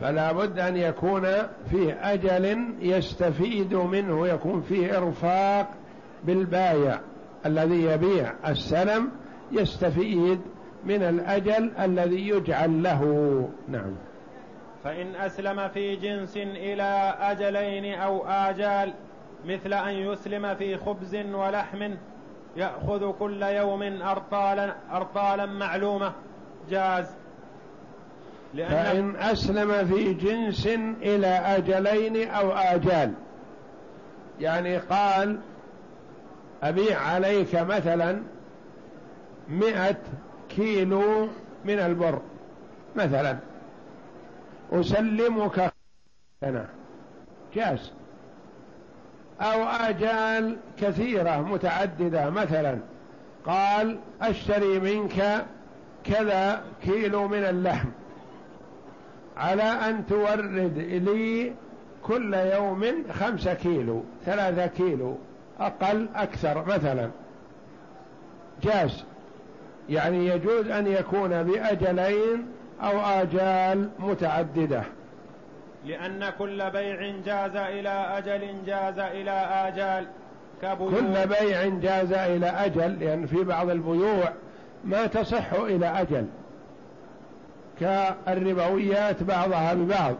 فلا 0.00 0.32
بد 0.32 0.58
أن 0.58 0.76
يكون 0.76 1.22
فيه 1.70 2.12
أجل 2.12 2.74
يستفيد 2.80 3.74
منه 3.74 4.28
يكون 4.28 4.62
فيه 4.62 4.98
إرفاق 4.98 5.68
بالبايع. 6.24 7.00
الذي 7.46 7.82
يبيع 7.82 8.32
السلم 8.48 9.10
يستفيد 9.52 10.40
من 10.84 11.02
الأجل 11.02 11.72
الذي 11.80 12.28
يجعل 12.28 12.82
له. 12.82 13.02
نعم. 13.68 13.94
فإن 14.84 15.14
أسلم 15.14 15.68
في 15.68 15.96
جنس 15.96 16.36
إلى 16.36 17.14
أجلين 17.20 17.94
أو 17.94 18.26
آجال 18.26 18.92
مثل 19.46 19.72
أن 19.72 19.94
يسلم 19.94 20.54
في 20.54 20.76
خبز 20.76 21.14
ولحم 21.14 21.94
يأخذ 22.56 23.12
كل 23.12 23.42
يوم 23.42 23.82
أرطالا, 24.02 24.74
أرطالا 24.92 25.46
معلومة. 25.46 26.12
جاز. 26.70 27.06
لأن 28.54 28.68
فإن 28.68 29.16
أسلم 29.16 29.86
في 29.86 30.14
جنس 30.14 30.66
إلى 31.02 31.26
أجلين 31.26 32.28
أو 32.28 32.52
آجال. 32.52 33.12
يعني 34.40 34.78
قال 34.78 35.38
أبيع 36.62 37.00
عليك 37.00 37.54
مثلا 37.54 38.22
مئة 39.48 39.96
كيلو 40.56 41.28
من 41.64 41.78
البر 41.78 42.20
مثلا. 42.96 43.36
أسلمك 44.72 45.72
سنة 46.40 46.66
جاز. 47.54 47.92
أو 49.40 49.64
آجال 49.64 50.56
كثيرة 50.78 51.40
متعددة 51.40 52.30
مثلا. 52.30 52.78
قال 53.46 53.98
أشتري 54.22 54.78
منك 54.80 55.46
كذا 56.04 56.62
كيلو 56.82 57.28
من 57.28 57.44
اللحم. 57.44 57.88
على 59.36 59.62
أن 59.62 60.06
تورد 60.06 60.78
لي 60.78 61.52
كل 62.02 62.34
يوم 62.34 63.04
خمسة 63.12 63.54
كيلو 63.54 64.02
ثلاثة 64.24 64.66
كيلو 64.66 65.16
أقل 65.60 66.08
أكثر 66.14 66.64
مثلا. 66.64 67.10
جاز. 68.62 69.04
يعني 69.88 70.26
يجوز 70.26 70.68
أن 70.68 70.86
يكون 70.86 71.42
بأجلين 71.42 72.46
أو 72.82 73.00
آجال 73.00 73.88
متعددة. 73.98 74.82
لأن 75.86 76.30
كل 76.38 76.70
بيع 76.70 77.12
جاز 77.26 77.56
إلى 77.56 77.88
أجل 77.88 78.64
جاز 78.66 78.98
إلى 78.98 79.30
آجال 79.68 80.06
كبيوع 80.62 80.90
كل 80.90 81.26
بيع 81.28 81.66
جاز 81.66 82.12
إلى 82.12 82.46
أجل 82.46 83.00
لأن 83.00 83.26
في 83.26 83.44
بعض 83.44 83.70
البيوع 83.70 84.32
ما 84.84 85.06
تصح 85.06 85.52
إلى 85.52 85.86
أجل. 85.86 86.26
كالربويات 87.80 89.22
بعضها 89.22 89.74
ببعض. 89.74 90.14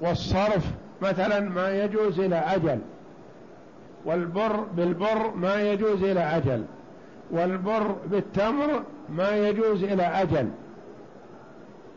والصرف 0.00 0.64
مثلا 1.02 1.40
ما 1.40 1.70
يجوز 1.70 2.20
إلى 2.20 2.36
أجل. 2.36 2.78
والبر 4.04 4.56
بالبر 4.56 5.30
ما 5.34 5.62
يجوز 5.62 6.02
إلى 6.02 6.20
أجل. 6.20 6.64
والبر 7.30 7.96
بالتمر 8.06 8.82
ما 9.08 9.30
يجوز 9.48 9.84
إلى 9.84 10.02
أجل. 10.02 10.48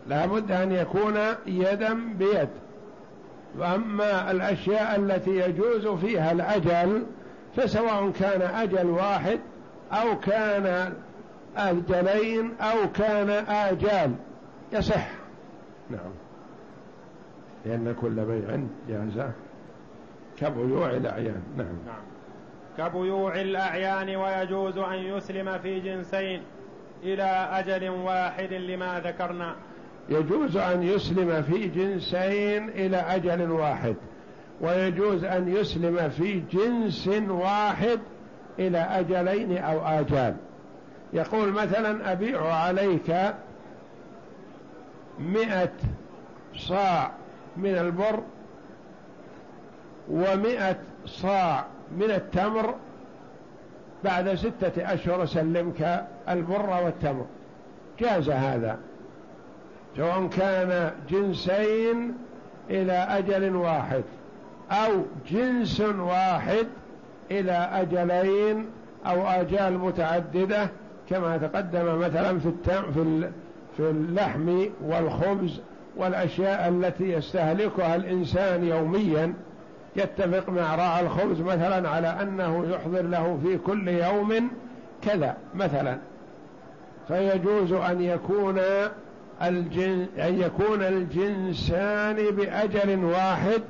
لا 0.07 0.25
بد 0.25 0.51
أن 0.51 0.71
يكون 0.71 1.17
يدا 1.47 1.93
بيد. 1.93 2.49
وأما 3.57 4.31
الأشياء 4.31 4.99
التي 4.99 5.37
يجوز 5.39 5.87
فيها 5.87 6.31
الأجل 6.31 7.03
فسواء 7.55 8.11
كان 8.11 8.41
أجل 8.41 8.85
واحد 8.85 9.39
أو 9.91 10.19
كان 10.19 10.93
أجلين 11.57 12.53
أو 12.61 12.91
كان 12.93 13.29
آجال. 13.49 14.11
يصح. 14.73 15.09
نعم. 15.89 16.11
لأن 17.65 17.95
كل 18.01 18.25
بيع 18.25 18.59
جاز 18.89 19.31
كبيوع 20.37 20.89
الأعيان. 20.89 21.41
نعم, 21.57 21.67
نعم. 21.85 22.07
كبيوع 22.77 23.41
الأعيان 23.41 24.15
ويجوز 24.15 24.77
أن 24.77 24.93
يسلم 24.93 25.57
في 25.57 25.79
جنسين 25.79 26.41
إلى 27.03 27.49
أجل 27.51 27.89
واحد 27.89 28.53
لما 28.53 28.99
ذكرنا. 28.99 29.55
يجوز 30.09 30.57
أن 30.57 30.83
يسلم 30.83 31.41
في 31.41 31.67
جنسين 31.67 32.69
إلى 32.69 32.97
أجل 32.97 33.51
واحد. 33.51 33.95
ويجوز 34.61 35.23
أن 35.23 35.55
يسلم 35.55 36.09
في 36.09 36.39
جنس 36.39 37.07
واحد 37.29 37.99
إلى 38.59 38.77
أجلين 38.77 39.57
أو 39.57 39.79
آجال. 39.79 40.35
يقول 41.13 41.51
مثلا 41.51 42.11
أبيع 42.11 42.53
عليك 42.53 43.33
مئة 45.19 45.73
صاع 46.55 47.11
من 47.57 47.77
البر 47.77 48.23
ومئة 50.09 50.77
صاع 51.05 51.65
من 51.91 52.12
التمر 52.12 52.76
بعد 54.04 54.36
ستة 54.36 54.93
أشهر 54.93 55.23
أسلمك 55.23 56.06
البر 56.30 56.69
والتمر. 56.84 57.26
جاز 58.00 58.30
هذا. 58.30 58.78
سواء 59.97 60.28
كان 60.28 60.91
جنسين 61.10 62.13
إلى 62.69 62.91
أجل 62.91 63.56
واحد 63.56 64.04
أو 64.71 64.91
جنس 65.32 65.82
واحد 65.82 66.67
إلى 67.32 67.52
أجلين 67.52 68.65
أو 69.06 69.28
آجال 69.28 69.78
متعددة 69.78 70.69
كما 71.10 71.38
تقدم 71.38 72.00
مثلا 72.00 72.39
في 72.39 72.52
في 72.93 73.30
في 73.78 73.89
اللحم 73.89 74.65
والخبز 74.84 75.62
والأشياء 75.95 76.69
التي 76.69 77.12
يستهلكها 77.13 77.95
الإنسان 77.95 78.63
يوميا. 78.63 79.34
يتفق 79.97 80.49
مع 80.49 80.75
راعى 80.75 81.01
الخبز 81.01 81.41
مثلا 81.41 81.89
على 81.89 82.07
أنه 82.07 82.65
يحضر 82.69 83.01
له 83.01 83.39
في 83.43 83.57
كل 83.57 83.88
يوم 83.88 84.49
كذا 85.01 85.38
مثلا. 85.55 85.97
فيجوز 87.07 87.71
أن 87.71 88.01
يكون 88.01 88.60
الجن 89.41 90.05
أن 90.19 90.41
يكون 90.41 90.83
الجنسان 90.83 92.15
بأجل 92.15 93.03
واحد 93.03 93.62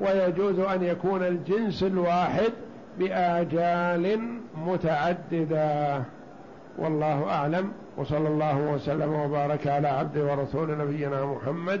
ويجوز 0.00 0.58
أن 0.58 0.82
يكون 0.82 1.22
الجنس 1.22 1.82
الواحد 1.82 2.52
بآجال 2.98 4.18
متعددة. 4.66 6.02
والله 6.78 7.30
أعلم. 7.30 7.72
وصلى 7.96 8.28
الله 8.28 8.58
وسلم 8.58 9.12
وبارك 9.12 9.66
على 9.66 9.88
عبد 9.88 10.18
ورسول 10.18 10.78
نبينا 10.78 11.24
محمد 11.24 11.80